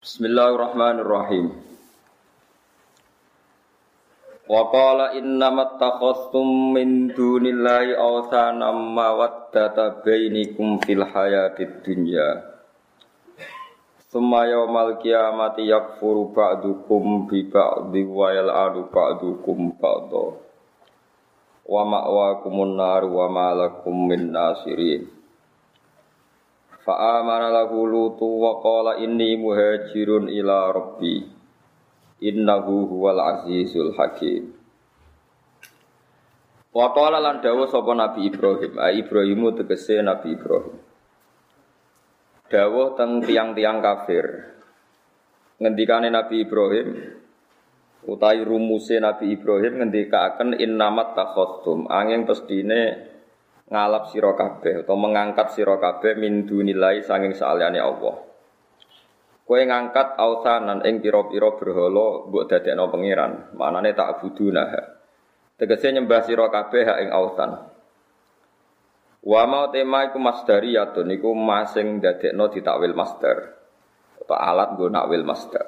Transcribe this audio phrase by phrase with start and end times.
[0.00, 1.60] Bismillahirrahmanirrahim.
[4.48, 12.48] Wa qala innamat takhastum min dunillahi awthanam mawaddata bainikum fil hayatid dunya.
[14.08, 20.26] Summa yawmal qiyamati yakfuru ba'dukum bi ba'di wa yal'anu ba'dukum ba'da.
[21.68, 25.19] Wa ma'wakumun nar wa ma lakum min nasirin.
[26.90, 31.22] Fa'amana lahu lutu wa qala inni muhajirun ila rabbi.
[32.18, 34.50] Innahu huwal azizul hakim.
[36.74, 38.74] Wa qala lan dawuh sapa Nabi Ibrahim.
[38.74, 40.82] A Ibrahimu tegese Nabi Ibrahim.
[42.50, 44.26] Dawuh teng tiang-tiang kafir.
[45.62, 46.88] Ngendikane Nabi Ibrahim
[48.02, 53.09] utai rumuse Nabi Ibrahim ngendikaken innamat takhottum angin pestine
[53.70, 58.18] ngalap sira kabeh atau mengangkat sira kabeh min dunilai sanging saliyane Allah.
[59.46, 64.66] Kowe ngangkat ausanan ing pira-pira berhala mbok dadekno pangeran, manane tak buduna.
[65.58, 67.50] Tegese nyembah sira kabeh hak ing ausan.
[69.20, 73.58] Wa mau tema iku masdariyatun iku masing dadekno ditakwil masdar.
[74.22, 75.66] Atau alat nggo nakwil masdar.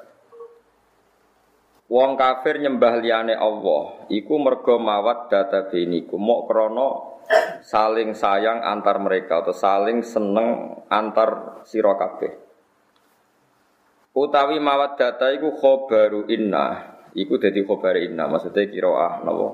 [1.91, 7.12] Wong kafir nyembah liyane Allah, iku mergo mawat data beniku, mok krana
[7.63, 12.31] saling sayang antar mereka atau saling seneng antar sira kabeh.
[14.13, 19.47] Utawi mawat data iku khobaru inna, iku dadi khobar inna, maksudnya kiroah napa?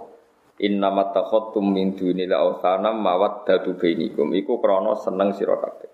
[0.59, 5.87] Inna mattakhottum min dunil awsanam mawat datu bainikum, iku krana seneng sira kabeh.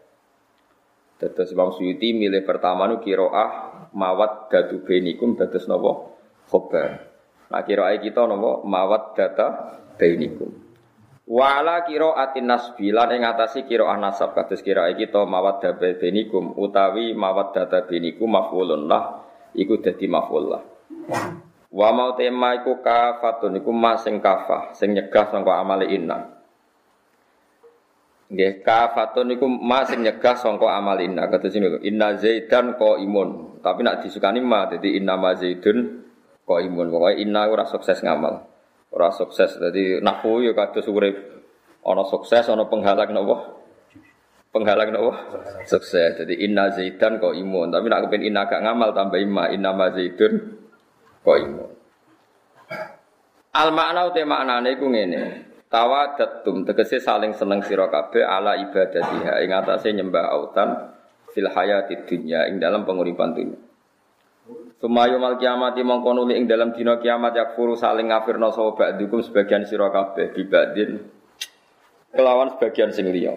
[1.22, 6.10] Dados Imam Suyuti milih pertama nu kiroah mawat datu bainikum dados napa?
[6.50, 6.90] Khobar.
[7.54, 8.66] Nah kiroah kita napa?
[8.66, 9.48] Mawat data
[10.02, 10.65] bainikum.
[11.26, 17.18] Wala kiro atin nasbilan ing atasi kiro nasab kados kiro kita mawad dabe benikum utawi
[17.18, 19.26] mawad data benikum mafulun lah
[19.58, 20.62] iku dadi maful lah.
[21.74, 26.30] Wa mau tema iku kafatun iku mas sing kafah sing nyegah sangka amale inna.
[28.30, 30.70] Nggih kafatun iku mas sing nyegah sangka
[31.02, 36.06] inna kados niku inna zaidan imun tapi nak disukani ma dadi inna ma zaidun
[36.46, 38.55] imun pokoke inna ora sukses ngamal.
[38.96, 39.60] Ora sukses.
[39.60, 41.20] Jadi nahwu ya kados urip
[41.84, 43.60] ana sukses ana penghalang napa?
[44.56, 45.14] Penghalang napa?
[45.68, 46.16] Sukses.
[46.16, 47.76] Jadi inna zaidan kok imun.
[47.76, 50.34] Tapi nak kepen inna gak ngamal tambah imma inna ma zaidun
[51.28, 51.72] kok imun.
[53.56, 55.24] Al makna ute maknane iku ngene.
[55.68, 60.96] Tawadatum tegese saling seneng sira kabeh ala ibadatiha ing atase nyembah autan
[61.36, 63.65] fil hayatid dunya ing dalam penguripan dunya.
[64.86, 69.66] Sumayu mal kiamati mongko nuli ing dalam dina kiamat yakfuru saling ngafirna sapa ba'dukum sebagian
[69.66, 71.02] sira kabeh bibadin
[72.14, 73.34] kelawan sebagian sing liya.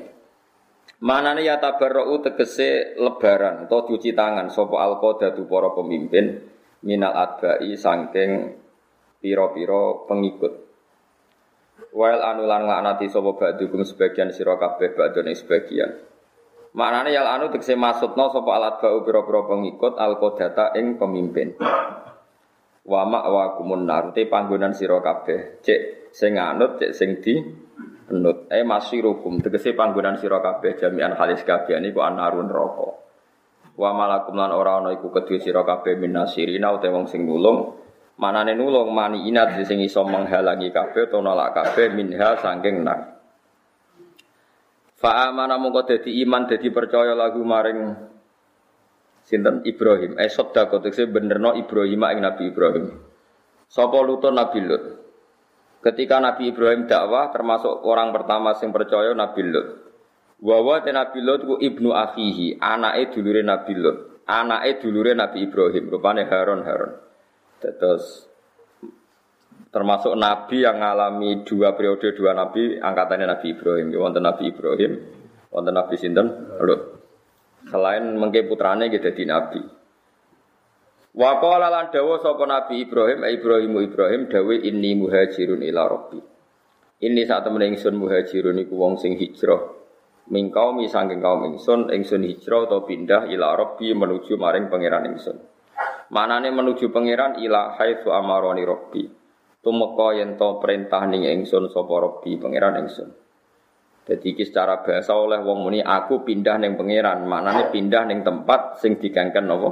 [1.01, 6.37] Manane ya tabarra'u tegese lebaran atau cuci tangan sapa alqadatu para pemimpin
[6.85, 8.53] minal adbai saking
[9.17, 10.53] pira-pira pengikut.
[11.97, 15.97] Wail anulan laknati sapa ba'dukum sebagian sira kabeh ba'done sebagian.
[16.79, 21.59] Maknane yal anu tegese maksudna sapa alat bau pira-pira pengikut al qadata ing pemimpin.
[22.87, 25.59] Wa ma wa kumun nar te panggonan sira kabeh.
[25.59, 27.35] Cek sing anut cek sing di
[28.15, 28.47] anut.
[28.47, 32.95] Eh masirukum tegese panggonan sira kabeh jami'an halis kabeh niku anarun neraka.
[33.75, 37.75] Wa malakum lan ora ana iku kedue sira kabeh minasirina utawa wong sing nulung.
[38.23, 43.18] Manane nulung mani inat sing iso menghalangi kabeh utawa nolak kabeh minha saking nar.
[44.99, 47.95] Fa amana mongko dadi iman dadi percaya lagu maring
[49.23, 50.19] sinten Ibrahim.
[50.19, 52.99] Eh sedekah tekse benerno Ibrahim ing Nabi Ibrahim.
[53.71, 54.85] Sapa lutun Nabi Lut.
[55.79, 59.69] Ketika Nabi Ibrahim dakwah termasuk orang pertama sing percaya Nabi Lut.
[60.43, 63.99] Wawa te Nabi Lut ku ibnu akhihi, anake dulure Nabi Lut.
[64.27, 66.93] Anake dulure Nabi Ibrahim, rupane Harun Harun.
[67.59, 68.28] Terus
[69.69, 73.87] termasuk nabi yang mengalami dua periode dua nabi angkatannya Nabi Ibrahim.
[73.93, 74.93] Wonten Nabi Ibrahim
[75.53, 76.27] wonten Nabi sinten
[76.61, 76.83] Lut.
[77.69, 79.61] Selain mengke putrane gitu di nabi.
[81.13, 86.21] Wa qala lan dawa sapa Nabi Ibrahim Ibrahimu Ibrahim dawe inni muhajirun ila rabbi.
[86.99, 89.77] Ini saat temen ingsun muhajirun iku wong sing hijrah.
[90.29, 95.37] Min kaum sangking kaum ingsun ingsun hijrah atau pindah ila rabbi menuju maring pangeran ingsun.
[96.09, 99.18] Manane menuju pangeran ila haitsu amaroni rabbi
[99.63, 103.09] tumeka yen to perintah ning ingsun sapa Rabbi pangeran ingsun.
[104.09, 108.81] Jadi iki secara bahasa oleh wong muni aku pindah ning pangeran, maknane pindah ning tempat
[108.81, 109.71] sing digangken napa?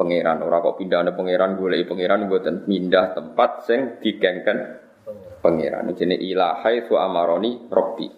[0.00, 0.40] Pangeran.
[0.40, 4.58] Ora kok pindah ning pangeran goleki pangeran mboten pindah tempat sing digangken
[5.44, 5.92] pangeran.
[5.92, 8.08] Jenenge ilahai su amaroni Rabbi.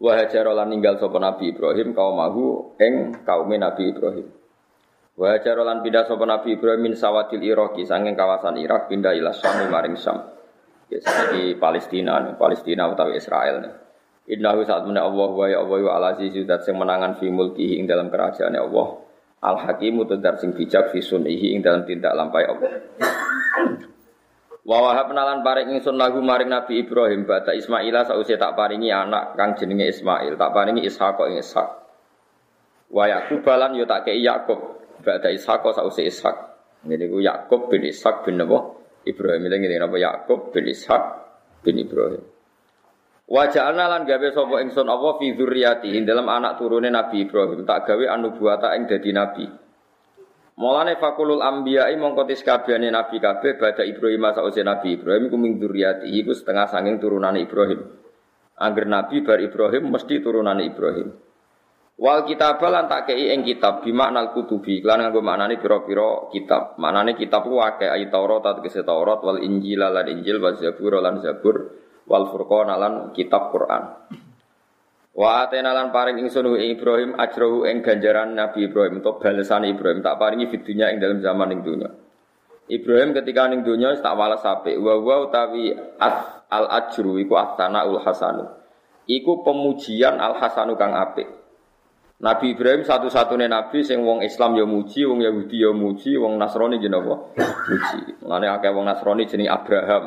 [0.00, 4.39] Wa hajara lan ninggal sapa Nabi Ibrahim kaum mahu ing kaume Nabi Ibrahim.
[5.18, 9.66] Wa jarolan pindah sapa Nabi Ibrahim min sawatil Iraki sanging kawasan Irak pindah ila Syam
[9.66, 10.38] maring Syam.
[10.90, 10.98] Ya
[11.30, 13.74] di Palestina, nih, Palestina utawi Israel nih.
[14.30, 17.86] Innahu saat menak Allah wa ya Allah wa ala dat sing menangan fi mulkihi ing
[17.90, 19.02] dalam kerajaan Allah.
[19.40, 22.70] Al hakimu tudar sing bijak fi sunihi ing dalam tindak lampai Allah.
[24.60, 29.34] Wa wahab penalan paring ingsun lahu maring Nabi Ibrahim bata Ismaila sause tak paringi anak
[29.34, 31.68] kang jenenge Ismail, tak paringi Ishaq ing Ishaq.
[32.92, 36.36] Wa Yakub balan yo tak kei Yakub Ba'da Ishaq sause Ishaq.
[36.86, 38.56] Ini ku Yakub bin Ishaq bin Nabi
[39.04, 41.02] Ibrahim ini ngene napa Yakub bin Ishaq
[41.64, 42.22] bin Ibrahim.
[43.30, 48.04] Wajah lan gawe sapa ingsun Allah fi dzurriyyatihi dalam anak turune Nabi Ibrahim tak gawe
[48.10, 49.46] anubuwata ing dadi nabi.
[50.60, 55.56] Mulane fakulul anbiya'i mongko tis kabehane nabi kabeh badha Ibrahim sause Nabi Ibrahim iku min
[55.56, 57.80] dzurriyyatihi iku setengah sanging turunane Ibrahim.
[58.60, 61.08] Angger nabi bar Ibrahim mesti turunane Ibrahim.
[62.00, 66.80] Wal kitab lan tak kei ing kitab bimaknal kutubi lan nganggo maknane pira-pira kitab.
[66.80, 71.20] Maknane kitab ku akeh ayat Taurat tegese Taurat wal Injil lan Injil wal Zabur lan
[71.20, 71.76] Zabur
[72.08, 73.82] wal Furqan lan kitab Quran.
[75.12, 80.00] Wa atena lan paring ingsun ing Ibrahim ajrohu ing ganjaran Nabi Ibrahim untuk balasan Ibrahim
[80.00, 81.92] tak paringi fitunya ing dalam zaman ing dunya.
[82.72, 88.56] Ibrahim ketika ning dunya tak walas apik wa wa utawi al ajru iku ul hasanu.
[89.04, 91.39] Iku pemujian al hasanu kang apik.
[92.20, 96.76] Nabi Ibrahim satu-satunya nabi sing wong Islam ya muji, wong Yahudi ya muji, wong Nasrani
[96.76, 97.16] jenenge apa?
[97.64, 98.00] Muji.
[98.20, 100.04] Mulane akeh wong Nasrani jenenge Abraham.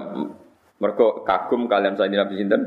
[0.77, 2.61] Mergo kagum kalian saiki Nabi sinten?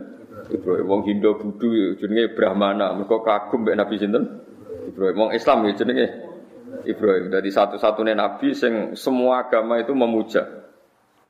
[0.50, 0.84] Ibrahim.
[0.90, 2.90] Wong Hindu Buddha jenenge Brahmana.
[2.98, 4.24] Mergo kagum mbek Nabi sinten?
[4.90, 5.14] Ibrahim.
[5.14, 6.06] Wong Islam ya jenenge
[6.82, 7.30] Ibrahim.
[7.30, 10.42] Jadi satu-satunya nabi sing semua agama itu memuja.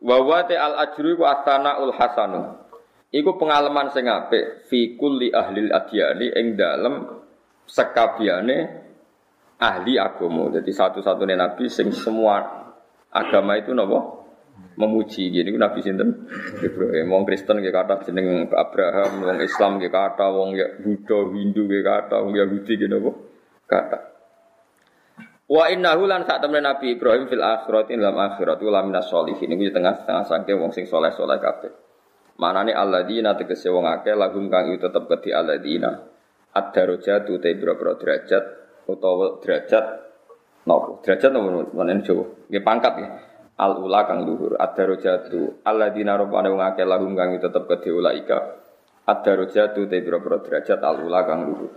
[0.01, 1.45] Wa wa al ajru wa
[1.85, 2.65] ul hasanu.
[3.13, 7.26] Iku pengalaman sing apik fi kulli ahli adyani ing dalem
[7.67, 8.87] sekabiane
[9.61, 10.49] ahli agama.
[10.55, 12.41] Jadi satu-satunya nabi sing semua
[13.11, 14.25] agama itu nopo?
[14.77, 15.33] Memuji.
[15.33, 16.29] Ku nabi sinten?
[16.61, 17.13] Ibrahim.
[17.13, 21.81] Wong Kristen ge kata jeneng Abraham wong Islam ge kata wong ya Buddha Hindu ge
[21.85, 23.11] kata wong Yahudi ge nopo?
[23.67, 24.17] Kata
[25.47, 29.55] Wa innahu lan sak temen Nabi Ibrahim fil akhirat dalam akhirat wa minas sholihin.
[29.55, 31.71] Iku tengah tengah sangke wong sing soleh-soleh kabeh.
[32.43, 36.16] Manane alladzina tegese wong akeh lahum kang tetep kedhi alladzina
[36.57, 38.45] ad-darajat utai boro-boro derajat
[38.89, 39.85] utawa derajat
[40.65, 43.09] nopo derajat nopo mana Jawa nggih pangkat ya
[43.61, 48.65] al ula kang luhur ad-darajatu alladzina rabbana wong akeh lahum kang tetep kedhe ulaika
[49.05, 51.73] ad-darajatu utai boro-boro derajat al ula kang luhur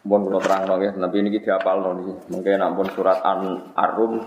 [0.00, 2.16] kalau terang dong ya, tapi ini kita apal dong nih.
[2.32, 4.24] Mungkin ampun surat an arum,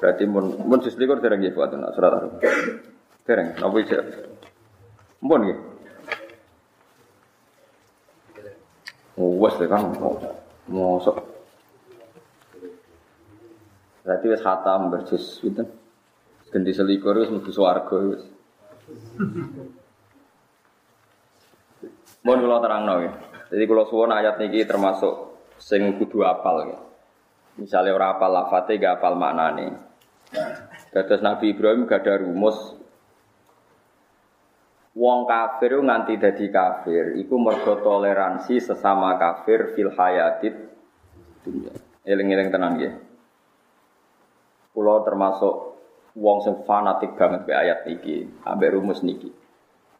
[0.00, 2.40] berarti mun mun sislikur dereng gitu surat arum.
[3.60, 4.00] Nopo ijek.
[5.20, 5.69] Mohon gitu.
[9.20, 9.92] Wes deh kan,
[10.70, 11.20] mosok.
[14.00, 15.68] Berarti wes khatam berjus gitu.
[16.48, 18.24] Ganti selikur wes mlebu swarga wes.
[22.24, 23.12] Mohon kalau terang ya.
[23.50, 26.78] Jadi kalau suwon ayat niki termasuk sing kudu apal ya.
[27.60, 29.76] Misalnya orang apal lafate gak apal maknane.
[30.90, 32.79] Dados Nabi Ibrahim gak ada rumus
[35.00, 40.52] Wong kafir nganti dadi kafir iku mergo toleransi sesama kafir fil hayatid
[41.40, 41.72] dunya.
[42.04, 42.92] Eling-eling tenan nggih.
[44.76, 45.80] Kula termasuk
[46.20, 49.32] wong sing fanatik banget be ayat niki, ambek rumus niki.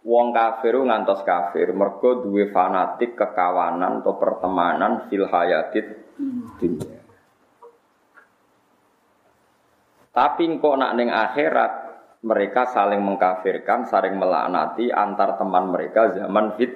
[0.05, 5.97] Wong kafir ngantos kafir mergo duwe fanatik kekawanan atau pertemanan fil hayatid
[6.61, 7.01] dunya.
[10.13, 11.90] Tapi kok nak ning akhirat
[12.21, 16.73] mereka saling mengkafirkan, saling melaknati antar teman mereka zaman fit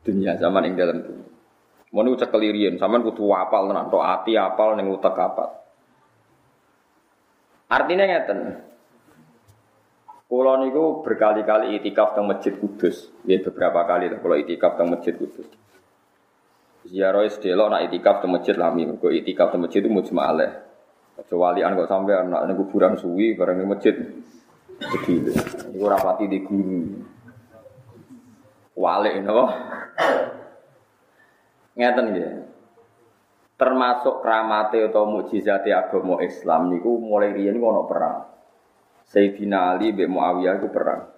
[0.00, 1.28] dunia zaman yang dalam dunia.
[1.90, 5.50] Mau nih ucap kelirian, zaman kudu apal tenan, to ati apal neng utak apal.
[7.66, 8.38] Artinya ngeten.
[10.30, 15.10] Kulo niku berkali-kali itikaf teng Masjid Kudus, ya beberapa kali lah kalau itikaf teng Masjid
[15.18, 15.42] Kudus.
[16.86, 20.50] Ziarah sedelok nak itikaf teng Masjid Lami, kok itikaf teng Masjid itu mujma'aleh.
[21.18, 23.92] Kecuali an kok sampai anak kuburan suwi bareng masjid.
[24.80, 27.04] Jadi itu rapati di guru.
[28.80, 29.44] Walik napa?
[31.76, 32.32] Ngeten nggih.
[33.60, 38.18] Termasuk kramate atau mukjizate agama Islam niku mulai niku ana perang.
[39.04, 41.12] Sayyidina Ali mbek Muawiyah iku perang.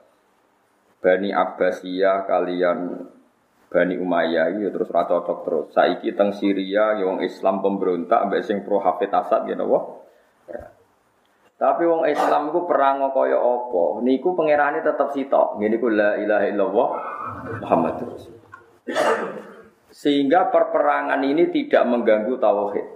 [0.99, 2.78] Bani Abbasiyah kalian
[3.71, 5.66] Bani Umayyah ya terus ra cocok terus.
[5.71, 10.02] Saiki teng Syria ya Islam pemberontak mbek pro Hafid Asad ya napa?
[11.62, 14.02] Tapi wong Islam ku perang kaya apa?
[14.02, 15.62] Niku pangerane tetep sitok.
[15.62, 16.88] Ngene ku la ilaha illallah
[17.62, 18.02] Muhammad
[19.95, 22.87] Sehingga perperangan ini tidak mengganggu tauhid.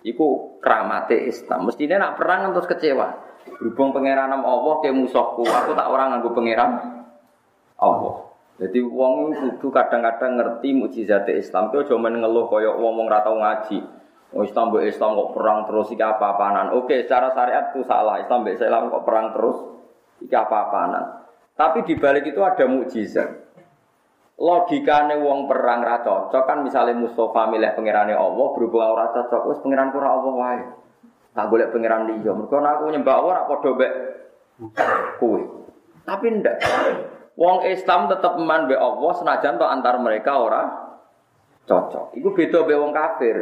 [0.00, 1.68] Iku keramate Islam.
[1.68, 3.20] Mestinya nak perang terus kecewa.
[3.60, 7.04] Berhubung pangeran Allah ke musuhku, aku tak orang nganggo pangeran
[7.76, 8.32] Allah.
[8.60, 11.68] Jadi wong kudu kadang-kadang ngerti mukjizat Islam.
[11.68, 13.99] Itu cuma ngeluh koyok wong wong ratau ngaji.
[14.30, 16.78] Oh Islam be Islam kok perang terus iki apa-apaanan.
[16.78, 18.22] Oke, secara syariat itu salah.
[18.22, 19.58] Islam be Islam kok perang terus
[20.22, 21.26] iki apa-apaanan.
[21.58, 23.50] Tapi di balik itu ada mukjizat.
[24.40, 29.60] Logikane wong perang ra cocok kan misalnya Mustafa milih pangerane Allah berhubung ora cocok wis
[29.60, 30.64] pangeran ora Allah wae.
[31.36, 32.32] Tak golek pangeran liya.
[32.32, 33.92] Mergo aku nyembah Allah ora padha mek
[35.20, 35.42] kowe.
[36.08, 36.56] Tapi ndak.
[37.36, 40.62] Wong Islam tetep iman be Allah senajan to antar mereka ora
[41.68, 42.16] cocok.
[42.16, 43.36] Iku beda be wong kafir.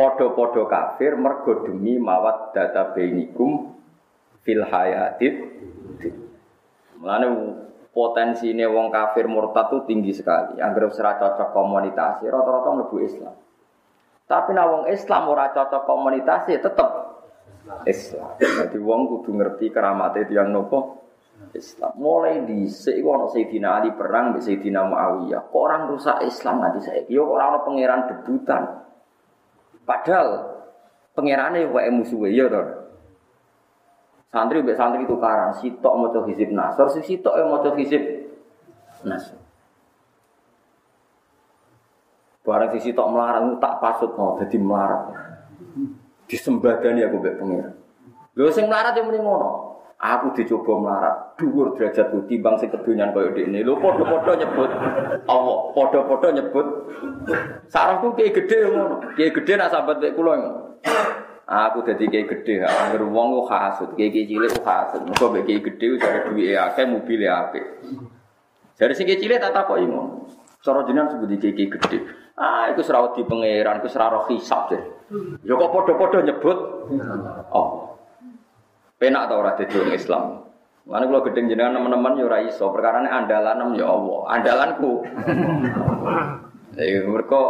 [0.00, 3.68] Podo-podo kafir mergo demi mawat data bainikum
[4.40, 5.44] fil hayatid.
[6.96, 7.28] Mulane
[7.92, 10.56] potensi ini wong kafir murtad itu tinggi sekali.
[10.56, 13.36] Angger ora cocok komunitas, rata-rata mlebu Islam.
[14.24, 16.88] Tapi nak wong Islam ora cocok komunitas tetep
[17.84, 18.40] Islam.
[18.40, 20.96] Jadi wong kudu ngerti keramat itu yang nopo
[21.52, 21.92] Islam.
[22.00, 25.44] Mulai di iku ana Sayyidina Ali perang mbek Sayyidina Muawiyah.
[25.44, 27.04] Kok orang rusak Islam nanti saya?
[27.04, 28.88] Yo ora ana pangeran debutan.
[29.84, 30.28] Padahal
[31.16, 32.62] pangerane wae musuhe ya to.
[34.30, 38.02] Santri mbek santri tukaran, sitok maca hizib nasr, si sitok yang maca hizib
[39.02, 39.34] nasr.
[42.46, 45.10] Barang si sitok melarang tak pasut mau jadi melarat.
[46.30, 47.74] Disembadani aku mbek pangeran.
[48.38, 49.69] Lho sing melarat yang ngono.
[50.00, 53.60] Aku dicoba melarat, dhuwur derajatku timbang sing kedonyan koyo dekne.
[53.60, 54.72] Lho padha-padha nyebut
[55.28, 56.66] Allah, padha-padha nyebut
[57.68, 59.12] sarangku kiai gede ngono.
[59.12, 60.80] Kiai gede nak sahabat mek kula ngono.
[61.44, 65.04] Aku dadi kiai gede, angger wong kok hasud, kiai cilik kok hasud.
[65.04, 67.64] Muga mek kiai gede cari duwike akeh, mobil apik.
[68.80, 70.32] Dari sing cilik tak takoki ngono.
[70.64, 71.98] Cara jenengan sebut kiai kiai gede.
[72.40, 74.80] Ah, iku serawat di pangeran, iku serawat hisab deh.
[75.44, 76.58] Ya kok podo-podo nyebut
[77.52, 77.79] Oh.
[79.00, 80.24] Penak tau ora dadi wong Islam.
[80.84, 84.92] Mana kalau gedeng jenengan teman-teman ya ora iso, perkarane andalan ya Allah, andalanku.
[86.76, 87.42] Jadi mereka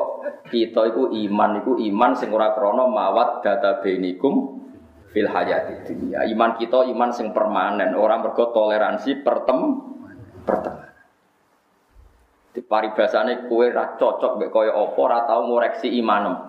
[0.46, 4.62] kita itu iman itu iman sing ora krana mawat data benikum
[5.10, 6.22] fil hayati dunia.
[6.30, 9.58] Iman kita iman sing permanen, orang mergo toleransi pertem
[10.46, 10.86] pertem.
[12.54, 16.46] Di paribasane kue ra cocok mbek kaya apa ora tau ngoreksi imanem.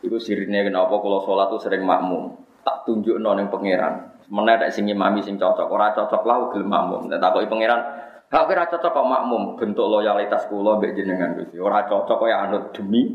[0.00, 2.47] Iku sirine kenapa kalau sholat tuh sering makmum.
[2.68, 4.20] Tak tunjuk ning pangeran.
[4.28, 7.08] Menek sing imami sing cocok, ora cocok lah gelem makmum.
[7.08, 7.80] Tak takoki pangeran,
[8.28, 11.56] Hak kira cocok kok makmum bentuk loyalitas kula mbek jenengan Gusti.
[11.56, 13.08] Ora cocok kaya anut demi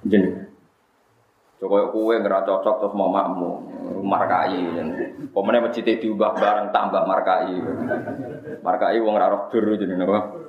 [0.00, 0.48] jenengan.
[1.60, 3.68] Coba kue nggak cocok terus mau makmum
[4.00, 4.64] markai.
[5.28, 7.52] Pemene masjid diubah bareng tambah markai.
[8.64, 10.43] Markai wong roh dur jenenge apa?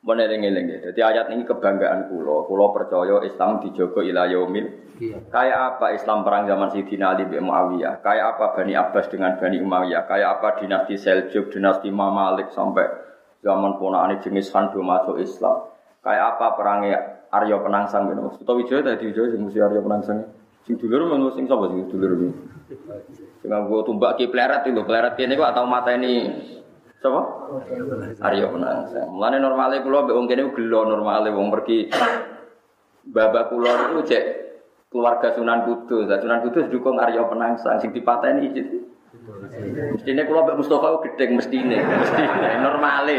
[0.00, 0.80] Meneling-eling.
[0.80, 2.48] Jadi ayat ini kebanggaan kulo.
[2.48, 4.96] Kulo percaya Islam dijogo ila yaumil.
[4.96, 5.28] Iya.
[5.28, 8.00] Kayak apa Islam perang zaman Sidina Ali bin Muawiyah?
[8.00, 10.08] Kayak apa Bani Abbas dengan Bani Umayyah?
[10.08, 12.88] Kayak apa dinasti Seljuk, dinasti Mamalik sampai
[13.44, 15.68] zaman ponakane jenis Handu masuk Islam?
[16.00, 18.20] Kayak apa perangnya Arya Penangsang gitu.
[18.40, 20.18] Suto Wijaya tadi Wijaya sing mesti Arya Penangsang.
[20.64, 22.28] Sing dulur menurut sing sapa sing dulur iki?
[23.40, 26.28] Sing nggo tumbak ki pleret itu, pleret kene kok atau mata ini
[27.00, 27.20] Sapa?
[28.20, 29.08] Aryo Penangsang.
[29.08, 31.88] Mulane normale kula mbek wong kene gelo normale wong pergi
[33.08, 34.24] babak kula niku cek
[34.92, 36.12] keluarga Sunan Kudus.
[36.12, 38.62] Sunan Kudus dukung Aryo Penangsang sing dipateni iki.
[39.96, 43.16] Mestine kula mbek Mustofa gedeng mestine, mestine normale.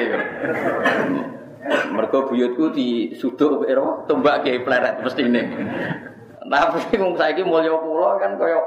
[1.94, 5.42] Mergo buyutku di suduk ero tombak ke pleret mestine.
[6.52, 8.62] Tapi wong saiki mulya kula kan kaya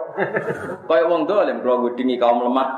[0.91, 2.69] kaya wong dolim kula ngudingi kaum lemah.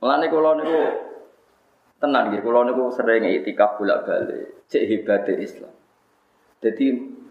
[0.00, 0.80] Mulane kula niku
[2.00, 5.72] tenan nggih, kula niku sering itikaf bolak-balik, cek hebate Islam.
[6.64, 6.86] Jadi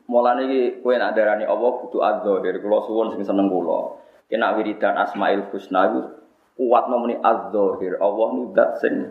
[0.09, 3.98] mulane iki kowe nek darani Allah adzza dari kula suwun sing seneng kula.
[4.29, 6.01] Kena wiridan Asmaul Husna iku
[6.59, 7.98] kuat nomeni adzahir.
[7.98, 9.09] Allah nu zat sing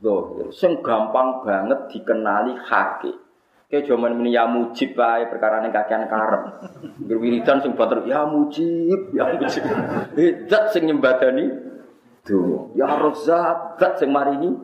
[0.00, 3.25] zahir, sing gampang banget dikenali hakik.
[3.66, 6.70] Kayak zaman ini ya mujib bae perkara ning kakean karep.
[7.02, 9.66] Berwiridan sing bater ya mujib, ya mujib.
[10.50, 11.50] Zat sing nyembadani
[12.22, 12.60] donga.
[12.78, 14.54] Ya Razzaq, zat sing maringi.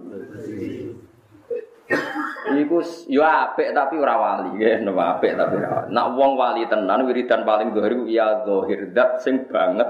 [2.63, 2.79] Iku
[3.11, 5.91] yo apik tapi ora wali, ya apik tapi ora.
[5.91, 9.89] Nak wong wali tenan wiridan paling zahir ya zahir zat sing banget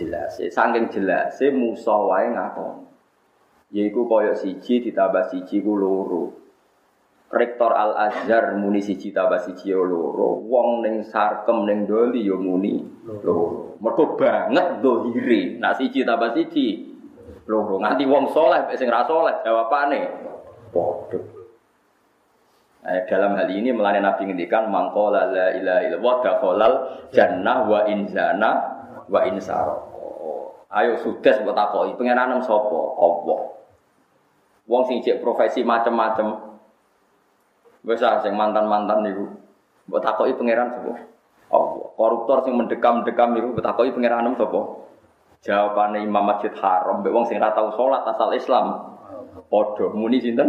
[0.00, 0.40] jelas.
[0.40, 2.88] Saking jelas Musa wae ngakon.
[3.74, 6.43] Yaiku koyok siji ditambah siji ku loro.
[7.34, 10.38] Rektor Al Azhar muni siji tambah siji yo loro.
[10.46, 13.74] Wong ning sarkem ning doli yo muni loro.
[13.82, 15.58] Mergo banget dohire.
[15.58, 16.94] Nak siji tambah siji
[17.50, 17.82] loro.
[17.82, 20.00] Nganti wong soleh sing ra soleh jawabane
[20.70, 21.18] padha.
[22.84, 26.74] Nah, dalam hal ini melalui Nabi ngendikan mangkola la ilaha illallah dakhalal
[27.16, 28.50] jannah wa inzana
[29.08, 29.72] wa insara.
[30.68, 32.78] Ayo sudes buat takoki pangeran sapa?
[33.00, 33.40] Allah.
[34.68, 36.53] Wong sing profesi macam-macam.
[37.84, 39.24] Wis ah, sing mantan-mantan niku.
[39.84, 40.92] Mbok takoki pangeran sapa?
[41.52, 41.86] Allah.
[41.94, 44.60] Koruptor sing mendekam-mendekam niku mbok takoki pangeran sapa?
[45.44, 48.96] Jawabane Imam Masjid Haram, mbek wong sing ora tau salat asal Islam.
[49.52, 50.48] Padha muni sinten?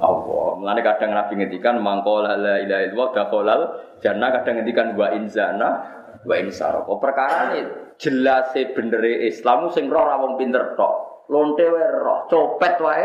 [0.00, 0.56] Allah.
[0.56, 3.60] Mulane kadang Nabi ngendikan mangkola la ilaha illallah dakhalal
[4.00, 5.68] jannah kadang ngendikan wa inzana
[6.24, 6.80] wa insara.
[6.88, 7.60] Perkara ini
[8.00, 11.28] jelas bener Islam sing roh wong pinter tok.
[11.28, 13.04] Lonte wae roh, copet wae.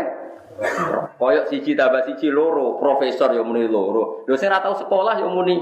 [1.16, 4.24] Koyok siji tambah siji loro, profesor yang muni loro.
[4.24, 5.60] Lho sing ora tau sekolah yang muni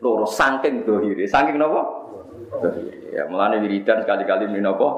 [0.00, 1.28] loro saking dohire.
[1.28, 1.80] Saking napa?
[2.60, 3.12] Dohire.
[3.12, 4.88] Ya mulane wiridan sekali-kali muni napa?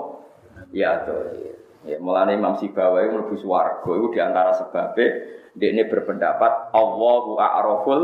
[0.71, 1.59] Ya dohire.
[1.87, 5.07] Ya, mulane Imam Sibawa itu mlebu swarga itu di antara sebabnya
[5.57, 8.03] dia ini berpendapat Allahu a'raful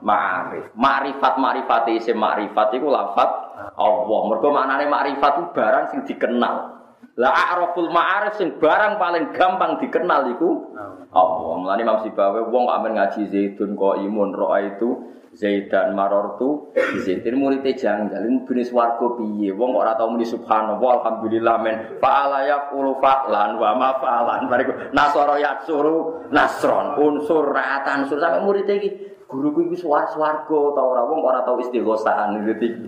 [0.00, 0.70] ma'arif.
[0.78, 3.30] Ma'rifat ma'rifat isim ma'rifat itu lafat
[3.74, 4.20] Allah.
[4.28, 6.77] Mergo maknane ma'rifat itu barang sing dikenal.
[7.18, 10.70] Lah a'raful ma'arif sing barang paling gampang dikenal iku
[11.10, 11.58] Allah.
[11.58, 16.72] Mulane Imam Sibawa wong kok ngaji Zaidun kok imun roa itu Zaidan marortu
[17.04, 19.50] Zaidin muridnya janggal mungkin swarga piye.
[19.50, 21.76] Wong kok ora tau muni subhanallah alhamdulillah men.
[21.98, 24.46] Fa'ala yaqulu fa'lan wa ma fa'lan.
[24.46, 28.94] Bariku nasara yaksuru nasron unsur ra'atan sur sampe muridnya iki
[29.26, 31.02] guruku iki suar swarga ta ora?
[31.02, 32.86] Wong ora tau istighosahan iki.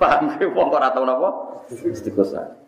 [0.00, 1.28] Paham wong ora tau napa?
[1.68, 2.59] Istighosahan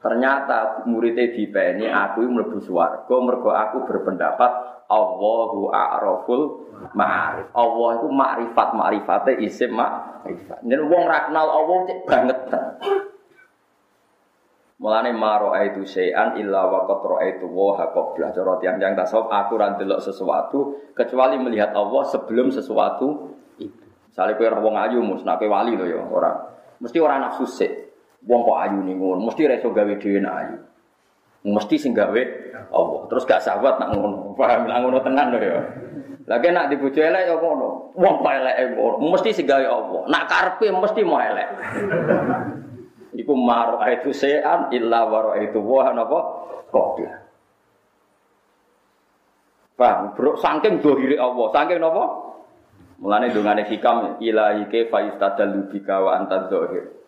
[0.00, 6.42] Ternyata muridnya di ini aku mlebu swarga mergo aku berpendapat Allahu a'raful
[6.96, 7.52] ma'arif.
[7.54, 10.64] Allah itu makrifat makrifate isim makrifat.
[10.66, 12.38] Yen wong ra kenal Allah cek banget.
[14.80, 20.00] Mulane maro itu sayan illa qad raaitu wa qabla cara tiyang-tiyang tasawuf aku ra ndelok
[20.00, 23.84] sesuatu kecuali melihat Allah sebelum sesuatu itu.
[24.08, 26.32] Misalnya kowe wong ayu mus nek wali lho ya ora.
[26.80, 27.72] Mesti ora nafsu sik.
[28.28, 30.56] Wong kok ayu ning ngono, mesti ra iso gawe dhewe nak ayu.
[31.40, 32.22] Mesti sing gawe
[32.68, 33.00] Allah.
[33.08, 34.32] Terus gak sahabat nak ngono.
[34.38, 35.60] Paham nak ngono tenan lho ya.
[36.28, 37.96] Lagi nak dibujuk elek ya ngono.
[37.96, 40.00] Wong kok elek ngono, mesti sing gawe Allah.
[40.12, 41.48] Nak karepe mesti mau elek.
[43.20, 46.18] Iku mar itu sean illa wa itu wa napa
[46.68, 47.12] qabla.
[49.80, 50.12] Paham?
[50.12, 52.04] Bro, saking dohiri Allah, saking napa?
[53.00, 56.99] Mulane dongane hikam ilahi ke fa istadalu bika wa anta dzahir.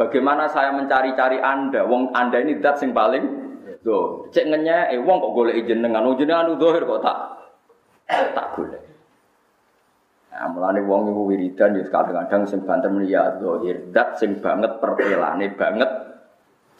[0.00, 1.84] Bagaimana saya mencari-cari Anda?
[1.84, 3.20] Wong Anda ini dat sing paling
[3.84, 4.24] do.
[4.32, 7.18] Cek ngenya, eh wong kok golek jenengan, wong jenengan anu dohir kok tak
[8.08, 8.80] tak golek.
[10.32, 15.52] Nah, mulane wong iku wiridan ya kadang-kadang sing banter ya dohir, dat sing banget pertelane
[15.52, 15.90] banget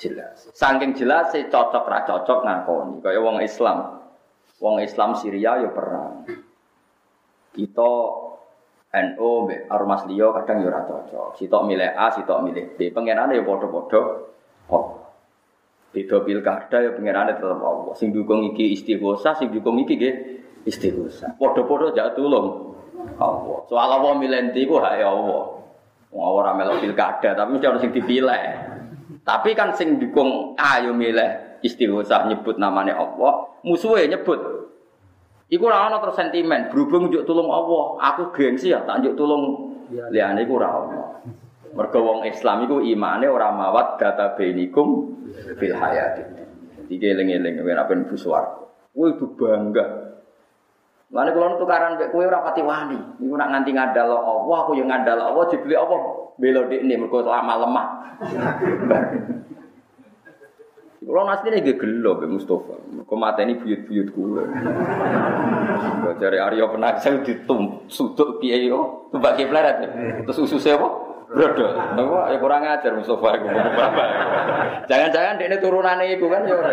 [0.01, 0.49] jelas.
[0.57, 3.05] Saking jelas sih cocok ra cocok ngakoni.
[3.05, 4.01] Kaya wong Islam.
[4.65, 6.25] Wong Islam Syria ya perang.
[7.53, 7.91] Kita
[8.91, 11.39] Mbek ormas liya kadang ya ora cocok.
[11.39, 12.91] Sitok milih A, sitok milih B.
[12.91, 14.01] Pengenane ya padha-padha
[14.75, 14.99] oh.
[15.91, 17.95] Beda pilkada ya pengenane tetep Allah.
[17.95, 20.15] Sing dukung iki istighosa, sing dukung iki nggih
[20.67, 21.39] istighosa.
[21.39, 22.75] Padha-padha jak tulung
[23.23, 23.59] Allah.
[23.71, 25.63] Soal Allah milih ndi ku hak Allah.
[26.11, 28.43] Wong ora melok pilkada, tapi mesti sing dipilih.
[29.23, 34.41] Tapi kan sing dukung A yo milih istighosa nyebut namanya Allah, musuhnya nyebut
[35.51, 39.75] Iku ora ana terus sentimen, berhubung njuk tulung Allah, aku gengsi ya tak njuk tulung
[39.91, 41.03] liyane iku ora ana.
[41.75, 45.11] Mergo wong Islam iku imane ora mawat data bainikum
[45.59, 46.23] fil hayati.
[46.87, 48.63] Iki eling-eling ora ben buswar.
[48.95, 49.87] Kowe itu bangga.
[51.11, 52.99] Lane kula tukaran mek kowe ora pati wani.
[53.19, 55.99] Iku nak nganti ngandal Allah, aku yang ngandal Allah dibeli Allah
[56.39, 57.87] belo dekne mergo lama lemah.
[61.01, 62.77] Kalau nasi ini gak gelo be Mustafa.
[63.09, 64.45] Kau mata ini buyut-buyut kula.
[66.05, 66.69] Kau cari Aryo
[67.01, 69.81] saya ditum sudut kiai yo, tuh bagi peleret.
[70.29, 70.89] Terus usus apa?
[71.33, 71.73] Brodol.
[71.73, 73.49] Apa ya kurang ajar Mustafa iku.
[74.93, 76.71] Jangan-jangan ini turunannya itu kan ya ora.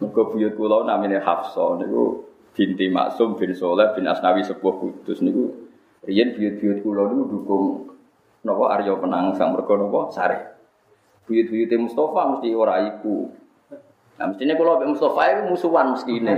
[0.00, 2.24] Mergo buyut kula namanya Hafsah niku
[2.56, 5.56] binti Maksum bin Soleh bin Asnawi sebuah kudus niku
[6.04, 7.89] riyen buyut-buyut kula niku dukung
[8.40, 10.56] Nopo Aryo penang sang mergo nopo sare.
[11.28, 13.28] Buyut-buyute Mustafa mesti ora iku.
[14.16, 16.32] Nah mestinya kalau Mbak Mustafa itu musuhan mesti ini.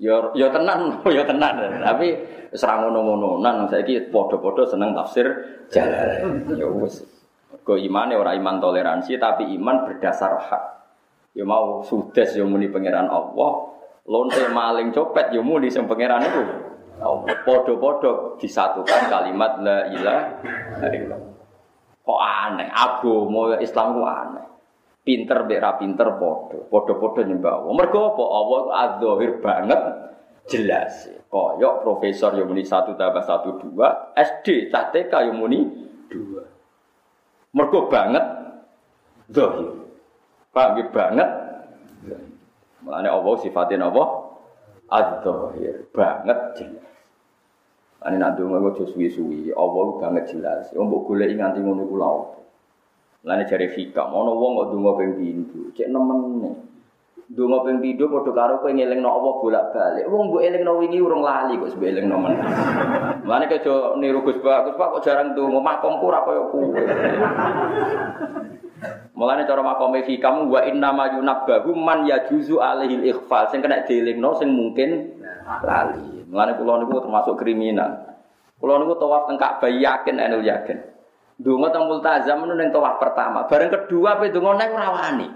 [0.00, 1.54] Yo yo tenan, yo tenan.
[1.84, 2.08] Tapi
[2.56, 5.26] serang ngono-ngononan saiki padha-padha seneng tafsir
[5.68, 6.48] jalan.
[6.56, 7.04] Yo wis.
[7.48, 10.64] Kok imane ora iman toleransi tapi iman berdasar hak.
[11.36, 13.52] Yo mau sudes yo muni pangeran Allah,
[14.08, 16.42] lonte maling copet yo muni sing pangeran itu.
[16.98, 21.36] Podo-podo disatukan kalimat la ilaha illallah.
[22.02, 24.46] Kok aneh, agama Islam ku aneh.
[25.08, 26.58] pinter mbek ra pinter padha.
[26.68, 27.72] Padha-padha nyembah Allah.
[27.72, 28.24] Mergo apa?
[28.28, 29.80] Allah adzahir banget
[30.52, 31.08] jelas.
[31.32, 35.64] Koyok profesor yang muni satu tambah satu dua, SD cah TK yang muni
[36.12, 36.44] dua.
[37.56, 38.24] Mergo banget
[39.32, 39.72] zahir.
[40.52, 40.84] Paham ya?
[40.92, 41.28] banget.
[42.84, 44.04] Mulane Allah sifatnya apa?
[44.88, 46.88] Adzahir banget jelas.
[47.98, 50.70] Ane nak donga kok suwi-suwi, Allah banget jelas.
[50.72, 52.40] Wong mbok golek nganti ngono iku lha opo.
[53.26, 56.56] Lane jare hikam, ana wong kok donga ping pindho, cek nemen.
[57.28, 60.06] Donga ping pindho padha karo kowe ngelingno Allah bolak-balik.
[60.08, 62.34] Wong mbok elingno wingi urung lali kok sebab elingno men.
[63.28, 66.64] Lane kejo niru Gus Pak, Pak kok jarang donga, makomku ora koyo kowe.
[69.18, 74.38] Mulane cara makome hikam wa inna ma yunabbahu man yajuzu alaihi ikhfal sing kena dielingno
[74.38, 75.18] sing mungkin
[75.66, 76.22] lali.
[76.30, 78.18] Mulane kula niku termasuk kriminal.
[78.62, 80.78] Kula niku tawaf teng Ka'bah yakin enul yakin.
[81.38, 83.46] Donga teng multazam ning tawaf pertama.
[83.50, 85.28] Bareng kedua pe donga nek ora wani.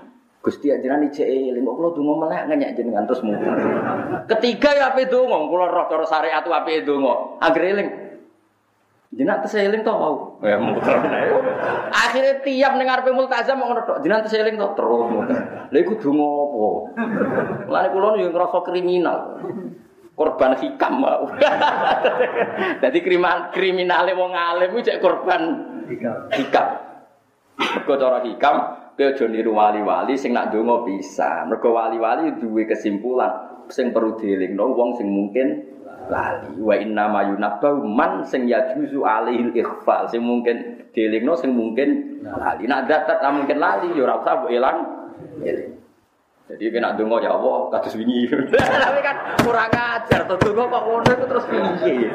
[0.43, 3.47] Gusti ajaran ijek eling kok kula donga melek ngenyek jenengan terus muter.
[4.27, 7.39] Ketiga ya ape donga, kula roh cara syariat ape donga.
[7.39, 7.89] Anggere eling.
[9.13, 10.41] Jenengan tes eling to mau.
[10.41, 10.97] Ya muter.
[11.93, 14.01] Akhirnya tiap ning arepe multazam ngono tok.
[14.01, 15.69] Jenengan tes eling to terus muter.
[15.69, 16.69] Lha iku donga apa?
[17.69, 19.19] Mulane kula yo ngrasa kriminal
[20.17, 21.25] korban hikam mau.
[22.83, 25.43] Jadi kriminal kriminale wong alim cek korban
[26.33, 26.69] hikam.
[27.61, 28.57] Mergo cara hikam
[28.93, 31.45] kowe aja niru wali-wali sing nak donga bisa.
[31.49, 35.49] Mergo wali-wali duwe kesimpulan sing perlu dielingno wong sing mungkin
[36.09, 36.59] lali.
[36.59, 42.67] Wa inna ma yunabbahu man sing yajuzu alaihi ikhfal sing mungkin dielingno sing mungkin lali.
[42.67, 44.79] Nak datat mungkin lali ya ora usah mbok elang.
[46.53, 48.29] Jadi kena dungo ya Allah, kados wingi.
[48.85, 52.11] Tapi kan kurang ajar, tuh dungo kok ngono itu terus piye.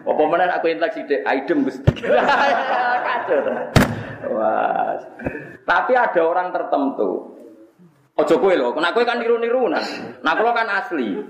[0.00, 1.92] Apa mana aku intak sithik, aidem Gusti.
[3.04, 3.52] Kacau.
[4.32, 4.96] Wah.
[5.66, 7.36] Tapi ada orang tertentu.
[8.16, 9.84] Ojo kowe lho, kena kowe kan niru-niru nah.
[10.24, 11.20] Nah, kalau kan asli.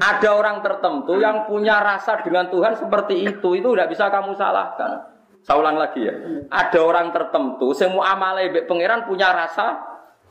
[0.00, 5.04] Ada orang tertentu yang punya rasa dengan Tuhan seperti itu, itu tidak bisa kamu salahkan.
[5.44, 6.16] Saya ulang lagi ya.
[6.48, 9.84] Ada orang tertentu, semua amale pangeran punya rasa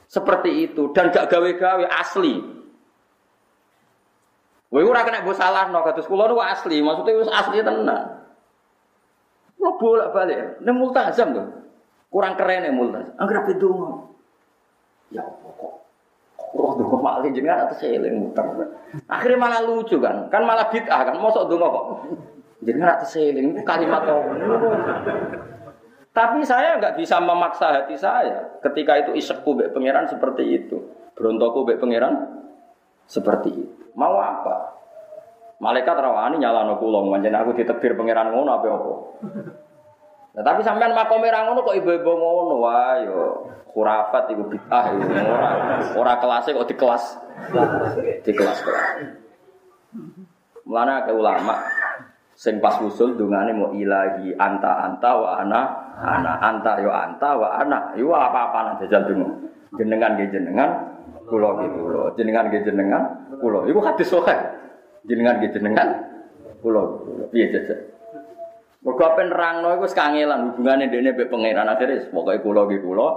[0.10, 2.42] seperti itu dan gak gawe-gawe asli.
[4.74, 8.26] Kowe ora kena mbok salahno kados kula niku asli, maksudnya wis asli tenan.
[9.62, 11.46] Kula bolak-balik, nek multazam lho.
[12.10, 13.14] Kurang keren ya multazam.
[13.22, 14.10] Angger ape donga.
[15.14, 15.83] Ya apa kok
[16.54, 18.46] roh donga malah jenengan eling muter.
[19.10, 21.86] Akhirnya malah lucu kan, kan malah bid'ah kan, mosok donga kok.
[22.62, 24.06] Jenengan atas eling kalimat?
[26.14, 30.78] Tapi saya nggak bisa memaksa hati saya ketika itu isekku bek pangeran seperti itu,
[31.18, 32.46] berontokku bek pangeran
[33.10, 33.84] seperti itu.
[33.98, 34.78] Mau apa?
[35.58, 36.78] Malaikat rawani nyala no
[37.10, 38.94] manjen aku ditekdir pangeran ngono apa apa.
[40.34, 45.06] Nah, tapi sampean makom merah ngono kok ibu-ibu ngono, wah yo khurafat ibu bid'ah ibu
[45.30, 45.50] ora.
[45.94, 47.04] Ora kelasnya kok di kelas
[48.26, 48.58] di kelas.
[48.66, 48.90] Kelas.
[50.66, 51.56] Mulane ke ulama
[52.34, 55.62] sing pas usul dungane mau ilahi anta anta wa ana
[56.02, 57.94] ana anta yo anta wa ana.
[57.94, 59.30] Yo apa-apa nang jajal dungo.
[59.78, 60.70] Jenengan nggih jenengan
[61.30, 62.04] kula nggih kula.
[62.18, 63.04] Jenengan nggih jenengan
[63.38, 63.70] kula.
[63.70, 64.40] Iku hadis sahih
[65.06, 65.94] jenengan nggih jenengan
[66.66, 66.82] kula.
[67.30, 67.93] Piye jajal
[68.84, 73.08] Mergo nerangno iku wis kangelan hubungane dene mbek pangeran akhire pokoke kula nggih kula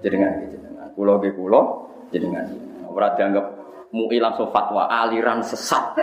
[0.00, 1.60] jenengan nggih jenengan kula nggih kula
[2.08, 2.46] jenengan
[2.88, 3.46] ora dianggap
[3.92, 6.00] mui langsung fatwa aliran sesat